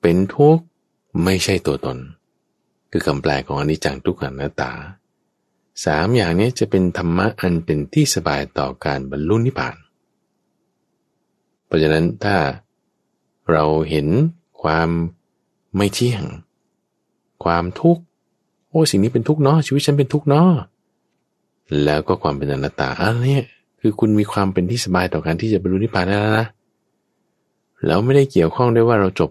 [0.00, 0.64] เป็นทุกข์
[1.24, 1.98] ไม่ใช่ตัวตน
[2.90, 4.72] คือคำแปลของอนิจจังทุกขังอนัตตา
[5.84, 9.76] สามอย่างนี้จะเป็นธรรมะอันเป็นที่สบายต่อการบรรลุนิพพาน
[11.66, 12.36] เพราะฉะนั้นถ้า
[13.50, 14.06] เราเห็น
[14.62, 14.88] ความ
[15.76, 16.22] ไม่เที่ยง
[17.44, 18.02] ความทุกข์
[18.68, 20.50] โอ้สิ่งนี้เป็นทุกข์เนาะชีวิตฉันเป็นทุกข์เนาะ
[21.84, 23.40] แล้วก็ความเป็นอนัตตาอันนี้
[23.80, 26.46] คือคุณมีความเป็นที่สบายต่อการที่จะบรรลุนิพพานได้แล้วนะ
[27.86, 29.30] แล้วไม่ได้เกี่ยวข้องด้วยว่าเราจบ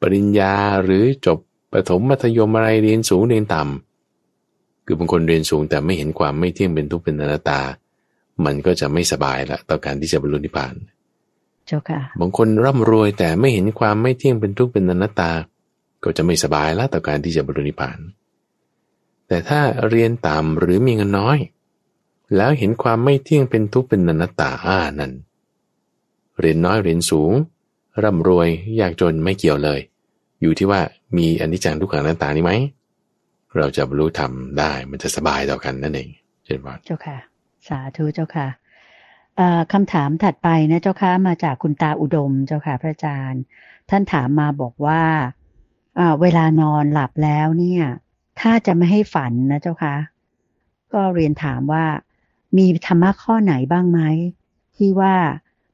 [0.00, 0.54] ปริญญา
[0.84, 1.38] หรือจบ
[1.72, 7.60] ประถมมัธยมอะไรเรียนสูงเรียนต่ำคือบางคนเรียนสูงแต่ไม่เห็นความไม่เที่ยงเป็นทุกข์เป็นอนัตตา
[8.44, 10.74] มันก็จะไม่สบายละต่อการที่จะบรรลุนิพพาน
[11.66, 15.30] เจ้าค่ะ บางคนร่ำรวยแต่ไม่เห็นความไม่เที่ยงเป็นทุกข์เป็นอนัตตา
[16.04, 17.98] ก็จะไม่สบายละต่อการที่จะบรรลุนิพพาน
[19.28, 21.38] แต่ถ้าเรียนต่ำหรือมีเงินน้อย
[22.36, 25.12] แล้วเห็นความไม่เที่ยงเป็นทุกข์เป็นอนัตตาอ่านั่น
[26.40, 27.32] เรียนน้อยเรียนสูง
[28.02, 28.48] ร่ำรวย
[28.80, 29.80] ยากจนไม่เกี่ยวเลย
[30.42, 30.80] อยู่ที่ว่า
[31.16, 32.52] มีอนิจจังทุกขังอนัตตานี้ไหม
[33.56, 36.08] เราจะบรรลุธรรมได้มันจะสบายต่อกันนั่นเอง
[36.44, 37.16] เช่นว่าเจ้าค่ะ
[37.68, 38.65] สาธุเจ้าค่ะเอ่อ
[39.72, 43.42] คำถามถัดไปนะเจ้าค่ะมาจากคุณตาอุดมเจ้าค่ะพระอาจารย์
[43.90, 45.02] ท่านถามมาบอกว่า
[45.98, 47.84] อ่าเวลานอนหลับแล้วเนี่ย
[48.40, 49.94] ถ้าจะไม่ให้ฝันนะเจ้าค่ะ
[50.92, 51.84] ก็เรียนถามว่า
[52.56, 54.00] มีธรรมะข้อไหนบ้างไหม
[54.76, 55.14] ที่ว่า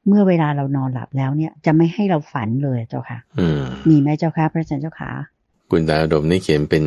[0.07, 5.11] เมื่อเวลาเรานอนหลับแล้วเนี่ย จะไม่ให้เราฝันเลยเจ้าค่ะอืมมีไหมเจ้าค่ะพระอาจารย์เจ้าค่ะ
[5.71, 6.85] คุณตาอุดมนี่เขียนเป็น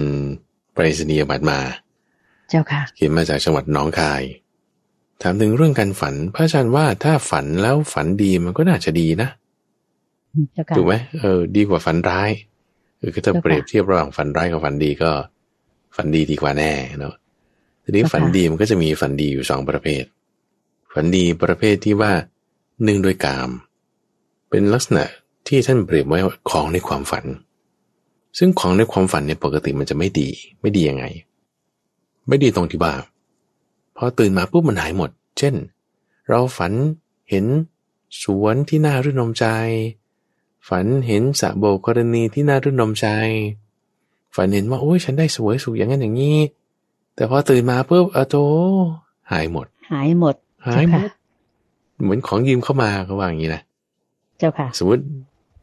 [0.73, 1.59] ไปรษณียบัตรมา
[2.49, 4.23] เจ้าค่ะ เขียนมาจากจังหวัดหนองคาย
[5.21, 9.29] ถามถึงเรื่องการฝัน พระอาจารย์ว่าถ้าฝันแล้วฝันดีมันก็น่าจะดีนะ
[10.53, 12.29] เจ้าค่ะถูกไหมเออ ดีกว่าฝันร้าย
[12.99, 15.11] คือถ้าเจ้าค่ะเปรียบเทียบระหว่างฝันร้ายกับฝันดีก็
[15.95, 17.15] ฝันดีดีกว่าแน่เนาะ
[17.83, 20.03] ทีนี้เจ้าค่ะฝันดีมันก็จะมีฝันดีอยู่สองประเภท
[20.93, 22.11] ฝันดีประเภทที่ว่า
[22.83, 23.49] หนึ่งโดยกาม
[24.49, 25.05] เป็นลักษณะ
[25.47, 27.25] ที่ท่านเปรียบไว้ว่าของในความฝัน
[28.37, 30.29] ซึ่งของในความฝันเนี่ยปกติมันจะไม่ดี
[30.61, 31.05] ไม่ดียังไง
[32.27, 32.93] ไม่ดีตรงที่ว่า
[33.97, 35.55] พอตื่นมาปุ๊บมันหายหมด เช่น
[36.29, 36.73] เราฝัน
[37.29, 37.45] เห็น
[38.23, 39.45] สวนที่น่ารื่นรมใจ
[40.69, 43.07] ฝันเห็นสระโบกกรณีที่น่ารื่นรมใจ
[44.35, 46.37] ฝันเห็นว่าโอ้ยฉันได้สวยสุขอย่างนั้นอย่างนี้
[47.15, 48.35] แต่พอตื่นมาปุ๊บเออโต
[49.31, 50.35] หายหมด หายหมด
[50.67, 53.61] หายหมเจ้าดค่ะเหมือนของยืมเข้ามาก็ว่าอย่างนี้นะ
[54.37, 55.03] เจ้าค่ะ สมมติ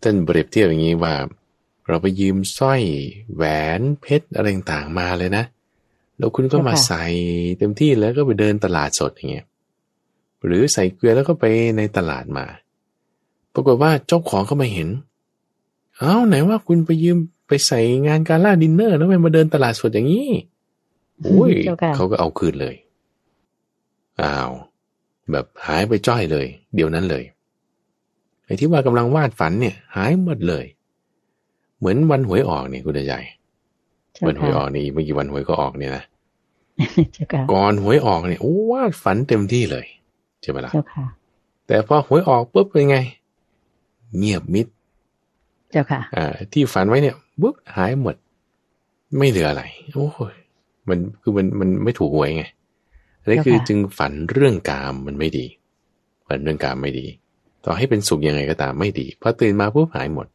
[0.03, 1.15] ท่านเปรียบเทียบอย่างนี้ว่า
[1.89, 2.83] เราไปยืมสร้อย
[3.35, 3.43] แหว
[3.79, 5.45] นเพชรอะไรต่างๆมาเลยนะ
[6.23, 7.05] แล้วคุณก็มาเจ้าค่ะใส่
[7.59, 9.47] เต็มที่แล้วก็ไปเดินตลาดสดอย่างเงี้ย
[10.45, 11.45] หรือใส่เกลือแล้วก็ไป
[11.77, 12.47] ในตลาดมา
[13.55, 14.89] ปรากฏว่าเจ้าของเขามาเห็น
[15.99, 17.17] เอ้าไหนว่าคุณไปยืม
[17.49, 20.29] ไปใส่งานการล่าดินเนอร์แล้วไปมาเดินตลาดสดอย่างนี้
[21.23, 22.75] โอ้ยเจ้าค่ะเขาก็เอาคืนเลย
[24.23, 24.51] อ้าว
[25.33, 27.25] แบบหายไปจ้อยเลย เดี๋ยวนั้นเลย
[28.45, 30.65] ไอ้ที่ว่ากำลังวาดฝันเนี่ย หายหมดเลย
[31.79, 33.21] เหมือนวันหวยออกเนี่ยคุณใหญ่
[34.15, 36.12] เจ้าวันหวยอค่ะอกนี่อีกไม่กี่วันหวยก็ออกเนี่ยนะเจ้าค่ะ
[37.53, 39.87] ก่อนหวยออกเนี่ยโอ้วาดฝันเต็มที่เลย
[40.43, 41.05] ใช่ไหมล่ะเจ้าค่ะ
[41.67, 42.99] แต่พอหวยออกปุ๊บเป็นไง
[44.19, 44.67] เงียบมิด
[45.71, 48.15] เจ้าค่ะอ่าที่ฝันไว้เนี่ยปุ๊บหายหมด
[49.19, 49.63] ไม่เหลืออะไร
[49.95, 50.35] โอ้ย
[50.89, 52.45] มันคือมันมันไม่ถูกหวยไง
[53.21, 55.47] อันนี้คือเจ้าค่ะจึงฝันเรื่องกามมันไม่ดี
[56.29, 57.07] ฝันเรื่องกามไม่ดี
[57.65, 60.27] ต่อให้เป็นสุขยังไงก็ตามไม่ดีพอตื่นมาปุ๊บหายหมด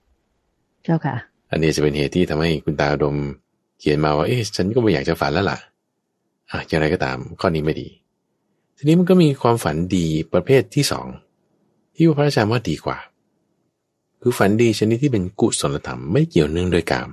[0.84, 1.16] เจ้าค่ะ
[1.52, 3.16] อันนี้จะเป็นเหตุที่ทำให้คุณตาอุดม
[3.80, 5.58] เขียนมาว่า เอ๊ะฉันก็ไม่อยากจะฝันแล้วล่ะ
[6.52, 7.88] อะอย่างไรก็ตาม ข้อนี้ไม่ดี
[8.78, 11.08] ทีนี้มันก็มีความฝันดีประเภทที่สอง
[11.96, 12.98] ที่พระอาจารย์ว่าดีกว่า
[14.22, 17.10] คือฝันดีชนิดที่เป็นกุศลธรรมไม่เกี่ยวเนื่องโดวยกาม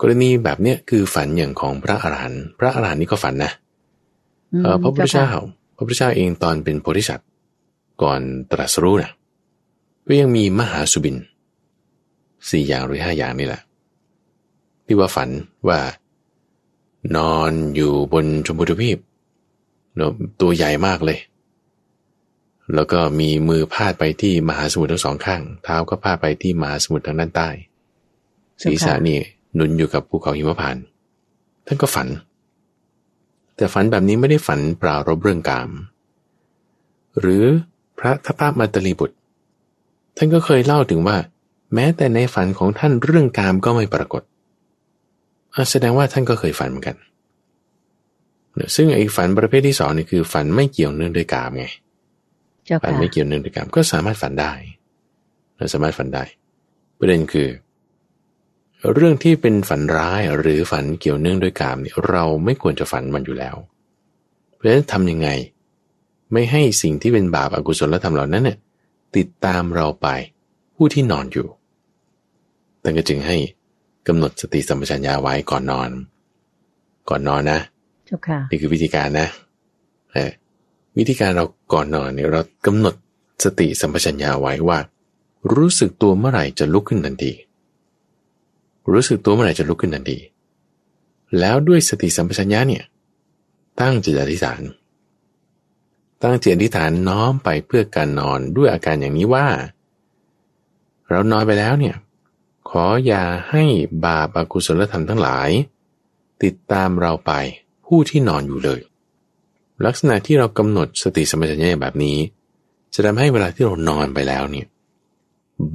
[0.00, 3.52] กรณีแบบเนี้ยคือฝันอย่างของพระอรหันต์พระอรหันต์นี่ก็ฝันนะ
[4.52, 5.42] อืมเอ่อพระพุทธเจ้าค่ะ
[5.76, 7.28] พระพุทธเจ้าเองตอนเป็นโพธิสัตว์
[8.02, 8.20] ก่อน
[8.52, 9.10] ตรัสรู้นะ
[10.06, 11.16] ก็ยังมีมหาสุบิน
[12.50, 13.62] สี่อย่างหรือห้าอย่างนี่แหละ
[14.86, 15.28] ที่ว่าฝัน
[15.68, 15.78] ว่า
[17.16, 18.98] นอนอยู่บนชมพูทวีป
[20.40, 21.18] ตัวใหญ่มากเลย
[22.74, 27.48] แล้วก็มีมือพาดไปที่มหาสมุทรทั้งสองข้าง เท้าก็พาดไปที่มหาสมุทรทางด้านใต้
[28.62, 29.18] ศีรษะนี่
[29.54, 30.84] หนุนอยู่กับภูเขาหิมพานต์
[31.66, 32.08] ท่านก็ฝัน
[33.56, 35.70] แต่ฝันแบบนี้ไม่ได้ฝันปรารบเรื่องกาม
[37.20, 37.44] หรือ
[37.98, 39.16] พระทัพพามัตตลีบุตร
[40.16, 41.16] ท่านก็เคยเล่าถึงว่า
[41.74, 44.22] แม้แต่ในฝันของท่านเรื่องกามก็ไม่ปรากฏ
[45.70, 46.96] แสดงว่าท่านก็เคยฝันเหมือนกัน
[48.54, 51.66] เนี่ยซึ่งไอ้ฝันประเภทที่สองนี่คือ ฝันไม่เกี่ยวเนื่องด้วยกามไง
[52.64, 54.52] เจ้าฝันค่ะไม่เกี่ยวเนื่องด้วยกรรมก็สามารถฝันได้
[55.56, 56.24] เราสามารถฝันได้
[56.98, 57.48] ประเด็นคือ
[58.94, 63.56] เรื่องที่เป็นฝันร้ายหรือฝันเกี่ยวเนื่องด้วยกรรมเนี่ยเราไม่ควรจะฝันมันอยู่แล้ว
[64.54, 65.28] เพราะฉะนั้นทำยังไง
[66.32, 68.58] ไม่ให้สิ่งที่เป็นบาปอากุศลธรรมเหล่านั้นเนี่ย
[69.16, 70.08] ติดตามเราไป
[70.76, 71.46] ผู้ที่นอนอยู่
[72.80, 73.36] แต่ก็จึงให้
[74.06, 75.90] กำหนดสติสัมปชัญญะไว้ก่อนนอน
[77.08, 77.60] ก่อนนอนนะ
[78.06, 79.28] เจ้าค่ะนี่คือวิธีการนะ
[80.12, 80.30] เอ่อ
[80.98, 82.94] วิธีการเราก่อนนอนเนี่ยเรากำหนด
[83.44, 84.78] สติสัมปชัญญะไว้ว่า
[85.54, 87.32] รู้สึกตัวเมื่อไหร่จะลุกขึ้นทันที
[88.92, 90.18] รู้สึกตัวเมื่อไหร่จะลุกขึ้นทันที
[91.38, 92.84] แล้วด้วยสติสัมปชัญญะเนี่ย
[93.80, 94.62] ตั้งจิตอธิษฐาน
[96.22, 99.46] ตั้งจิตอธิษฐานน้อมไปเพื่อการนอนด้วยอาการอย่างนี้ว่า
[101.10, 101.94] เรานอนไปแล้วเนี่ย
[102.68, 103.64] ขออย่าให้
[104.06, 105.50] บาปอากุศลธรรมทั้งหลาย
[106.42, 107.32] ติดตามเราไป
[107.86, 108.80] ผู้ที่นอนอยู่เลย
[109.86, 112.16] ลักษณะที่เรากำหนดสติสมปชัญญะแบบนี้
[112.94, 114.66] จะทำให้เวลาที่เรานอนไปแล้วเนี่ย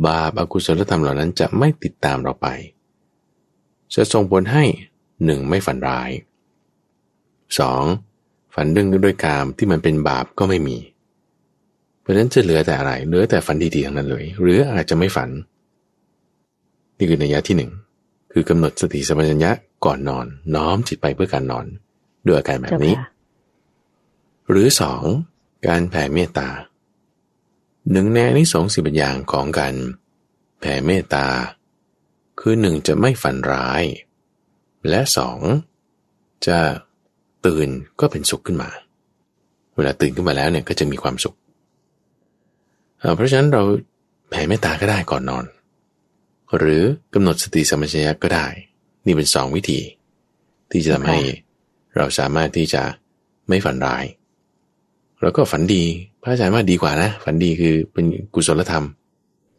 [0.08, 2.48] บาปอากุศลธรรมเหล่านั้นจะไม่ติดตามเราไป
[3.94, 4.64] จะส่งผลให้
[5.26, 6.10] หนึ่งไม่ฝันร้าย
[7.60, 7.84] สอง
[8.54, 10.78] ฝันเรื่องด้วยกามที่มันเป็นบาปก็ไม่มี
[12.02, 15.30] เพราะฉะนั้นจะเหลือแต่อะไรเหลือแต่ฝันดีๆทั้งนั้นเลย หรืออาจจะไม่ฝัน
[16.98, 17.72] นี่คือนัยยะที่หนึ่ง
[18.34, 19.52] คือกำหนดสติสัมปชัญญะ
[19.86, 20.26] ก่อนนอน
[20.56, 21.66] น้อมจิตไปเพื่อการนอน
[22.26, 23.10] ด้วยอาการแบบเจ้านี้ค่ะ
[24.50, 25.04] หรือสอง
[25.68, 26.50] การแผ่เมตตา
[27.92, 29.76] หนึ่งในอานิสงส์สิบอย่างของการ
[30.60, 31.26] แผ่เมตตา
[32.40, 33.84] คือหนึ่งจะไม่ฝันร้าย
[34.90, 35.40] และสอง
[36.48, 36.58] จะ
[37.46, 37.68] ตื่น
[38.00, 38.70] ก็เป็นสุขขึ้นมา
[39.76, 41.36] เวลาตื่นขึ้นมาแล้วเนี่ยก็จะมีความสุข
[43.00, 43.64] เอ่อเพราะฉะนั้นเรา
[44.30, 45.46] แผ่เมตตาก็ได้ก่อนนอน
[46.58, 46.82] หรือ
[47.14, 48.48] กำหนดสติสัมปชัญญะก็ได้
[49.06, 49.80] นี่เป็นสองวิธี
[50.72, 51.20] ที่จะทำให้
[51.96, 52.82] เราสามารถที่จะ
[53.48, 54.06] ไม่ฝันร้าย
[55.22, 55.84] แล้วก็ฝันดี
[56.22, 58.86] พระอาจารย์ว่าดีกว่านะ ฝันดีคือเป็นกุศลธรรม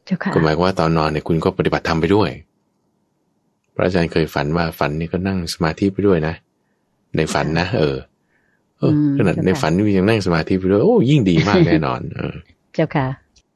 [0.06, 2.30] เจ้าค่ะก็หมายความว่าตอนนอนเนี่ยคุณก็ปฏิบัติธรรมไปด้วย
[3.74, 6.34] พระอาจารย์เคยฝันว่าฝันนี่ก็นั่งสมาธิไปด้วยนะ
[7.16, 7.96] ในฝันนะ เออ
[8.78, 12.34] เออขนาดในฝันนี่ยังนั่งสมาธิไปด้วยโอ้ยิ่งดีมากแน่นอน เออ
[12.74, 13.06] เจ้าค่ะ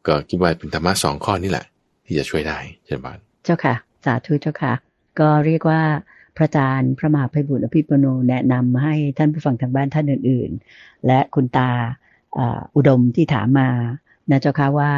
[0.07, 1.65] ก็คิดว่าเป็นธรรมะสองข้อนี่แหละ
[2.07, 3.75] ที่จะช่วยได้เช่นบานเจ้าค่ะ
[4.05, 4.73] สาธุเจ้าค่ะ
[5.21, 5.83] ก็เรียกว่า
[6.37, 11.71] พระอาจารย์พระมหาภัยบุญอภิปโนแนะนำให้ท่านผู้ฟังทางบ้านท่านอื่น ๆ และคุณตา
[12.77, 13.69] อุดมที่ถามมา
[14.31, 14.93] นะเจ้าค่ะว่า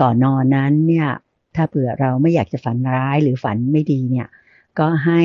[0.00, 1.08] ก่อนนอนนั้นเนี่ย
[1.56, 4.28] ถ้าเผื่อเราไม่อยากจะฝันร้ายหรือฝันไม่ดีเนี่ย
[4.78, 5.22] ก็ให้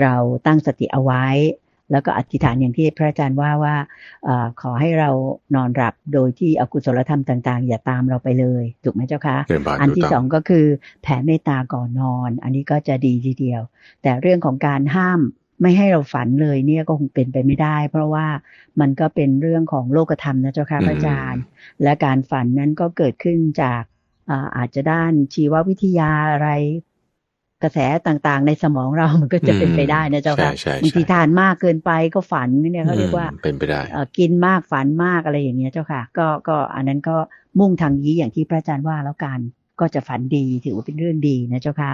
[0.00, 0.14] เรา
[0.46, 1.26] ตั้งสติเอาไว้
[1.92, 3.76] แล้วก็อธิษฐานอย่างที่พระอาจารย์ว่าว่า
[4.24, 5.10] เออขอให้เรา
[5.54, 10.66] นอนหลับโดยที่อกุศลธรรมต่าง ๆ อย่าตามเราไปเลยถูกไหมเจ้าคะเช่นบานอันถูกที่ต้สองก็คือ
[11.02, 13.62] แผ่เมตตาก่อนนอน อันนี้ก็จะดีทีเดียว
[14.02, 15.20] แต่เรื่องของการห้าม
[15.62, 18.26] ไม่ให้เราฝันเลยเนี่ยก็คงเป็นไปไม่ได้ เพราะว่า
[18.80, 21.42] มันก็เป็นเรื่องของโลกธรรมนะเจ้าค่ะพระอาจารย์
[21.82, 23.82] และการฝันนั้นก็เกิดขึ้นจาก
[24.30, 26.48] อาอาจจะด้านชีววิทยาอะไร
[27.62, 37.16] กระแสต่างๆ ในสมองเรามันก็จะเป็นไปได้นะเจ้าค่ะใช่ใช่บางทีใช่ทานมากเกินไปก็ฝันเนี่ยเขาเรียกว่าอืมเป็นไปได้เอ่อกินมากฝันมากอะไรอย่างเงี้ยเจ้าค่ะ ก็ก็อันนั้นก็
[37.58, 39.38] มุ่งทางนี้อย่างที่พระอาจารย์ว่าแล้วกัน
[39.80, 41.92] ก็จะฝันดีถือว่าเป็นเรื่องดีนะเจ้าค่ะ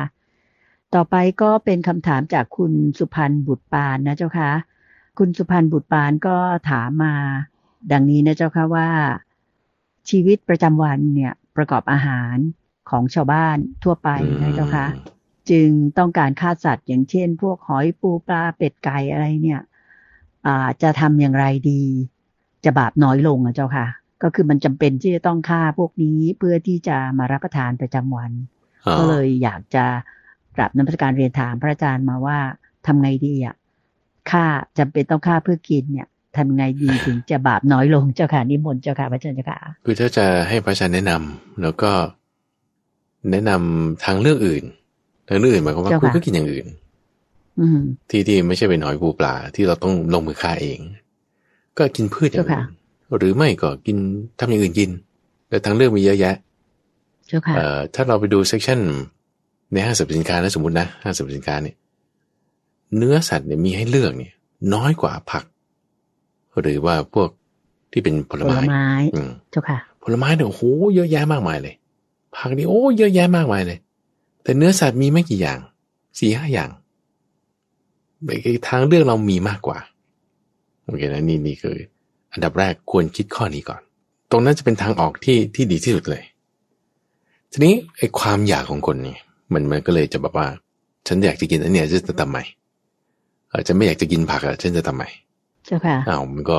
[0.95, 4.51] ต่อไปก็เป็นคำถามจากคุณสุพันธ์บุตรปานนะเจ้าค่ะ
[5.19, 6.37] คุณสุพันธ์บุตรปานก็
[6.71, 7.15] ถามมา
[7.93, 8.89] ดังนี้นะเจ้าค่ะว่า
[10.11, 12.37] ชีวิตประจำวันเนี่ยประกอบอาหาร
[12.91, 14.09] ของชาวบ้านทั่วไป
[14.43, 14.87] นะเจ้าค่ะ
[15.51, 19.63] จึงต้องการฆ่าสัตว์ อย่างเช่น พวกหอยปูปลาเป็ดไก่อะไรเนี่ย
[20.47, 21.83] อ่าจะทำอย่างไรดี
[22.65, 23.87] จะบาปน้อยลงอะเจ้าค่ะ
[24.23, 28.33] ก็คือมันจำเป็นที่จะต้องฆ่าพวกนี้เพื่อที่จะมารับประทานประจำวัน
[28.87, 29.85] อ๋อก็เลยอยากจะ
[30.57, 32.39] กราบน้ำพระการเรียนถามพระอาจารย์มาว่า
[32.87, 33.55] ทำไงดีอะ
[34.31, 34.45] ฆ่า
[34.79, 41.93] จำเป็นต้องฆ่าเพื่อกินเนี่ยทำไงดีถึงจะบาปน้อยลงเจ้าค่ะนิมนต์เจ้าค่ะพระอาจารย์เจ้าค่ะคือถ้าจะให้พระอาจารย์แนะนำแล้วก็
[43.31, 44.65] แนะนำทางเลือกอื่น
[45.31, 46.67] ทางเลือกอื่นหมายความว่าเจ้าคุณค่ะก็กินอย่างอื่น
[47.61, 50.79] อืมที่ที่ไม่ใช่เป็นหอยปูปลาที่เราต้องลงมือฆ่าเอง
[51.79, 52.67] ก็กินพืชอย่างเจ้าอื่ค่ะน
[53.19, 53.97] หรือไม่ก็กิน
[54.39, 54.91] ทำอย่างอื่นกิน
[55.49, 56.35] แต่ทางเลือกมีเยอะแยะ
[57.29, 58.81] เจ้าค่ะเอ่อถ้าเราไปดูเซกชัน
[59.73, 61.77] ในห้างสรรพสินค้านะสมมตินะห้างสรรพสินค้าเนี่ย
[62.97, 64.33] เนื้อสัตว์เนี่ยมีให้เลือกเนี่ย
[64.75, 65.45] น้อยกว่าผัก
[66.63, 67.29] หรือว่าพวก
[67.93, 70.63] ที่เป็นผลผลไม้ไม้อืมเจ้าค่ะ ผลไม้เนี่ยโอ้โห
[70.95, 71.75] เยอะแยะมากมายเลย
[72.37, 73.79] ผักนี่โอ้เยอะแยะมากมายเลย
[74.43, 75.59] แต่เนื้อสัตว์มีไม่กี่อย่าง
[76.19, 76.71] สี่ห้าอย่าง
[78.43, 79.79] ไอ้ทางเลือกเรามีมากกว่า
[80.85, 81.77] โอเคนะนี่นี่คือ
[82.33, 83.81] อันดับแรกควรคิดข้อนี้ก่อน
[84.31, 86.23] ตรงนั้นจะเป็นทางออกที่ที่ดีที่สุดเลย
[87.53, 89.17] ทีนี้ไอ้ความอยากของคนนี่
[89.53, 90.47] มันมันก็เลยจะแบบว่า
[91.09, 92.39] ฉันอยากจะกินอันเนี้ยฉันจะทำไม
[93.49, 95.05] เออฉันไม่อยากจะกินผักอะฉันจะทำไม
[95.67, 96.59] เจ้าค่ะอ้าวมันก็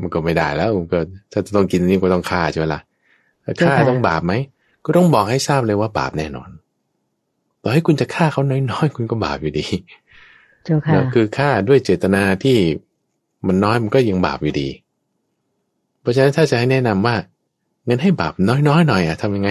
[0.00, 0.98] มันก็ไม่ได้แล้วมันก็
[1.32, 2.80] ถ้าจะต้องกินอันนี้ก็ต้องฆ่าใช่ไหมล่ะ
[3.42, 4.32] แล้วฆ่าใช่ค่ะต้องบาปไหม
[4.84, 6.48] ก็ต้องบอกให้ทราบเลยว่าบาปแน่นอน
[7.62, 9.66] ต่อให้คุณจะฆ่าเขาน้อยๆ คุณก็บาปอยู่ดี
[10.64, 12.56] เจ้าค่ะนะคือฆ่าด้วยเจตนาที่
[13.46, 14.68] มันน้อยมันก็ยังบาปอยู่ดี
[16.00, 17.16] เพราะฉะนั้นถ้าจะให้แนะนำว่า
[17.84, 19.50] เงินให้บาปน้อยๆหน่อยอะทำยังไง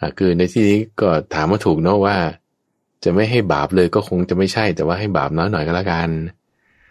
[0.00, 2.16] อะคือในที่นี้ก็ถามว่าถูกเนอะว่า
[3.04, 6.08] จะไม่ให้บาปเลยก็คงจะไม่ใช่ แต่ว่าให้บาปน้อยหน่อยก็แล้วกัน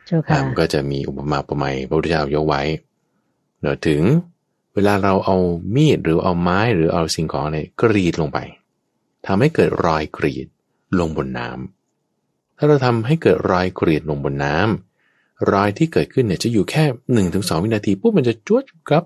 [0.07, 2.61] เจ้าอะค่ะมันก็จะมีอุปมาอุปไมยพระพุทธเจ้ายกไว้
[3.61, 4.01] เดี๋ยวถึง
[4.73, 5.35] เวลาเราเอา
[5.75, 8.39] มีดหรือเอาไม้หรือเอาสิ่งของอะไรกรีดลงไป
[9.28, 10.47] ทำให้เกิดรอยกรีด
[10.99, 19.05] ลงบนน้ำถ้าเราทำให้เกิดรอยกรีดลงบนน้ำรอยที่เกิดขึ้นเนี่ยจะอยู่แค่หนึ่งถึงสองวินาทีปุ๊บมันจะจวดกลับ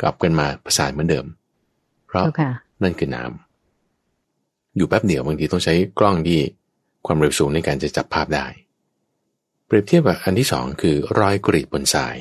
[0.00, 1.26] กลับกันมาประสานเหมือนเดิม
[2.06, 2.50] เพราะเจ้าค่ะ
[2.82, 6.40] นั่นคือน้ำอยู่แป๊บเดียวบางทีต้องใช้กล้องที่
[7.06, 8.46] ความเร็วสูงในการจะจับภาพได้
[9.66, 12.16] เปรียบเทียบกับอันที่สองคือรอยกรีดบนทราย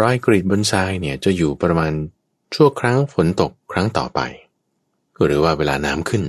[0.00, 1.92] รอยกรีดบนทรายเนี่ยจะอยู่ประมาณ
[2.54, 4.20] ชั่วครั้งฝนตกครั้งต่อไป
[5.24, 6.22] หรือว่าเวลาน้ำขึ้น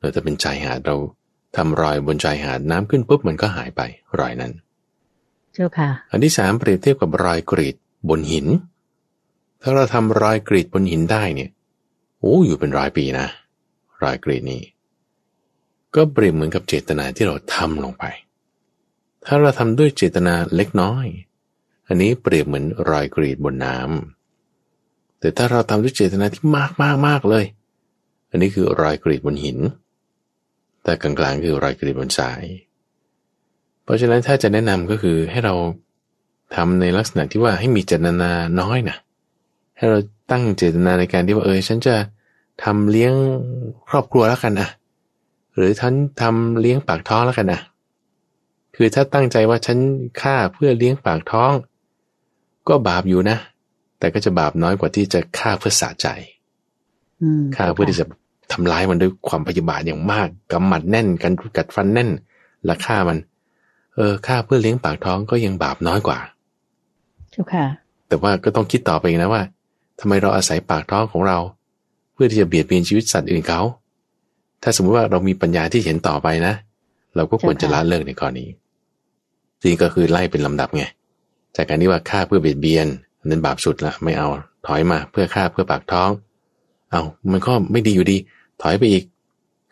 [0.00, 0.96] เราจะเป็นชายหาดเรา
[1.56, 3.82] ทำรอยบนชายหาดน้ำขึ้นปุ๊บมันก็หายไป
[4.18, 4.52] รอยนั้น
[5.52, 7.76] เจ้าค่ะ อันที่สามเปรียบเทียบกับรอยกรีด
[8.08, 8.46] บนหิน
[9.62, 11.50] ถ้าเราทำรอยกรีดบนหินได้เนี่ย
[12.20, 13.26] โอ้อยู่เป็นร้อยปีนะ
[14.02, 14.62] รอยกรีดนี้
[15.94, 18.04] ก็เปรียบเหมือนกับเจตนาที่เราทำลงไป
[19.24, 21.06] ถ้าเราทำด้วยเจตนาเล็กน้อย
[21.88, 27.44] อันนี้เปรียบเหมือนรอยกรีดบนน้ำแต่ถ้าเราทำด้วยเจตนาที่มากมากมากเลย
[28.34, 29.58] อันนี้คือรอยกรีดบนหิน
[30.84, 32.42] แต่กลางๆคือรอยกรีดบนทราย
[33.84, 35.54] เพราะฉะนั้นถ้าจะแนะนำก็คือให้เรา
[36.56, 38.30] ทำในลักษณะที่ว่าให้มีเจตนา
[38.60, 38.96] น้อยนะ
[39.76, 39.98] ให้เรา
[40.30, 41.96] ตั้งเจตนาในการที่ว่าเออฉันจะ
[42.64, 43.12] ทำเลี้ยง
[43.88, 44.68] ครอบครัวแล้วกันอะ
[45.56, 47.60] หรือฉันทำเลี้ยงปากท้องแล้วกันอะ
[48.76, 49.78] คือถ้าตั้งใจว่าฉัน
[50.20, 51.52] ฆ่าเพื่อเลี้ยงปากท้อง
[52.68, 53.38] ก็บาปอยู่นะ
[53.98, 56.08] แต่ก็จะบาปน้อยกว่าที่จะฆ่าเพื่อสะใจ
[57.22, 58.06] อืมฆ่าเพื่อที่จะ
[58.54, 62.10] ทำร้ายมันด้วยความพยาบาทอย่างมากกำหมัดแน่นกันกัดฟันแน่น
[62.64, 63.18] และฆ่ามัน
[63.94, 66.18] เออฆ่าเพื่อเลี้ยงปากท้องก็ยังบาปน้อยกว่า
[67.30, 67.66] เจ้าค่ะ
[68.08, 69.42] แต่ว่าก็ต้องคิดต่อไปอีกนะว่า
[70.00, 71.38] ทำไมเราอาศัยปากท้องของเรา
[72.12, 73.60] เพื่อที่จะเบียดเบียนชีวิตสัตว์อื่นเขา
[74.62, 76.54] ถ้าสมมติว่าเรามีปัญญาที่เห็นต่อไปนะ
[77.16, 78.48] เราก็ควรจะละเลิกในข้อนี้
[79.62, 80.84] จริงก็คือไล่เป็นลำดับไง
[81.56, 82.86] จากการที่ว่าฆ่าเพื่อเบียดเบียน
[83.18, 84.28] อันนั้นบาปสุดละไม่เอา
[84.66, 86.10] ถอยมาเพื่อฆ่าเพื่อปากท้อง
[86.90, 87.02] เอา
[87.32, 89.04] มันก็ไม่ดีอยู่ดีถ อยไปอีก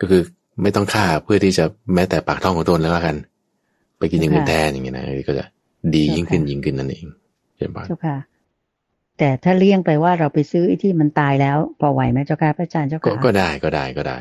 [0.01, 0.21] ก็คือ
[0.61, 3.15] ไม่ต้องฆ่าเพื่อที่จะแม้แต่ปากท้องของตนแล้วละกัน
[3.97, 5.45] ไปกินอย่างอื่นแทนอย่างเงี้ยนะก็จะ
[5.95, 7.05] ดียิ่งขึ้นยิ่งขึ้นนั่นเอง
[7.57, 8.17] ใช่ปะเจ้าค่ะ
[9.19, 14.19] แต่ถ้าเลี่ยงไปว่าเราไปซื้อไอ้ที่มันตายแล้วพอไหวไหมเจ้าค่ะพระอาจารย์เจ้าก็ค่ะก็ได้ก็ได้ก็ได้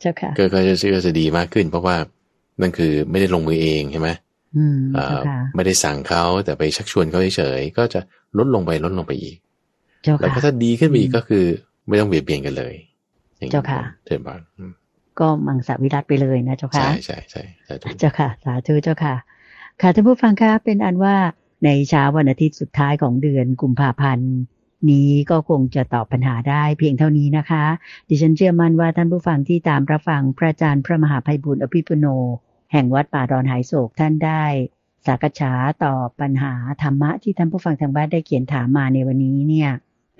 [0.00, 1.96] เจ้าค่ะก็ก็จะก็จะดีมากขึ้น เพราะว่า
[2.60, 4.10] นั่นคือไม่ได้ลงมือเองใช่ไหม
[4.56, 8.00] อืมเอ่เจ้าอค่ะไม่ได้สั่งเขาแต่ไปชักชวนเขาเฉยๆก็จะ
[8.38, 9.36] ลดลงไปลดลงไปอีก
[10.02, 11.44] เจ้าแล้วค่ะก็ถ้าดีขึ้นไปอีกอืมก็คือ
[11.88, 12.74] ไม่ต้องเบียดเบียนกันเลย
[13.52, 14.72] เจ้าค่ะเจ้าบานอืม
[15.20, 19.14] ก็มังสวิรัตไปเลยนะเจ้าค่ะ ใช่ใช่ใช่สาธุเจ้าค่ะ สาธุเจ้าค่ะ
[19.80, 21.16] ค่ะท่านผู้ฟังคะเป็นอันว่า
[21.64, 24.32] ในเช้าวันอาทิตย์สุดท้ายของเดือนกุมภาพันธ์
[24.90, 27.64] นี้ก็คงจะตอบปัญหาได้เพียงเท่านี้นะคะ
[28.08, 32.06] ดิฉันเชื่อมั่นว่าท่านผู้ฟังที่ตามรับฟังพระอาจารย์พระมหาภัยบุญอภิปุโน
[32.72, 34.44] แห่งวัดป่าดอนหายโศกท่านได้
[35.06, 35.52] สักษา
[35.84, 39.70] ตอบปัญหาธรรมะที่ท่านผู้ฟังทางบ้านได้เขียนถามมาในวันนี้เนี่ย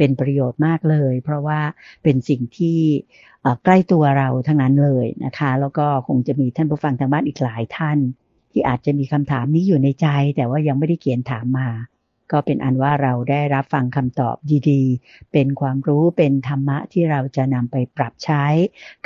[0.01, 1.61] เป็นประโยชน์มากเลย เพราะว่า
[2.03, 2.79] เป็นสิ่งที่
[3.65, 7.99] ใกล้ตัวเราทั้งนั้นเลยนะคะ แล้วก็คงจะมีท่านผู้ฟังทางบ้านอีกหลายท่าน
[8.53, 11.69] ที่อาจจะมีคำถามนี้อยู่ในใจ แต่ว่ายังไม่ได้เขียนถามมา
[12.33, 14.37] ก็เป็นอันว่าเราได้รับฟังคำตอบ
[14.71, 18.45] ดีๆ เป็นความรู้เป็นธรรมะที่เราจะนำไปปรับใช้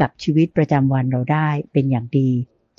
[0.00, 2.30] กับชีวิตประจำวันเราได้เป็นอย่างดี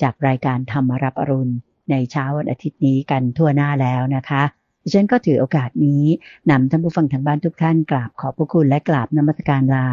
[0.02, 1.54] จากรายการธรรมรับอรุณ
[1.92, 4.44] ในเช้าวันอาทิตย์นี้กันทั่วหน้าแล้วนะคะ
[4.86, 6.04] ดิฉันก็ถือโอกาสนี้
[6.50, 9.88] นำท่านผู้ฟังทางบ้านทุกท่านกราบขอบพระคุณและกราบนมัสการลา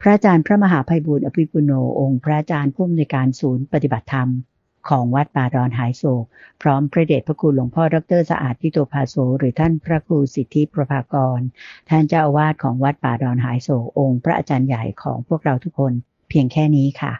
[0.00, 4.28] พระอาจารย์พระมหาภัยบูร์อภิปุโนองค์ พระอาจารย์ผู้อำนวยการศูนย์ปฏิบัติธรรม
[4.88, 6.24] ของวัดป่าดอนหายโศก
[6.62, 11.40] พร้อมพระเดชพระคุณหลวงพ่อดรสะอาดทิโตภาโสหรือท่านพระครูสิทธิประภากร
[11.88, 15.92] ท่านเจ้าอาวาสของวัดป่าดอนหายโศกองค์พระอาจารย์ใหญ่ของพวกเราทุกคน
[16.28, 17.12] เพียงแค่นี้ค่ะ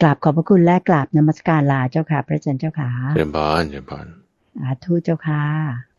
[0.00, 4.06] กราบขอบพระคุณและกราบนมัสการลาเจ้าค่ะ พระอาจารย์เจ้าค่ะเจริญพรเจริญพร
[4.56, 5.89] สาธุเจ้าค่ะ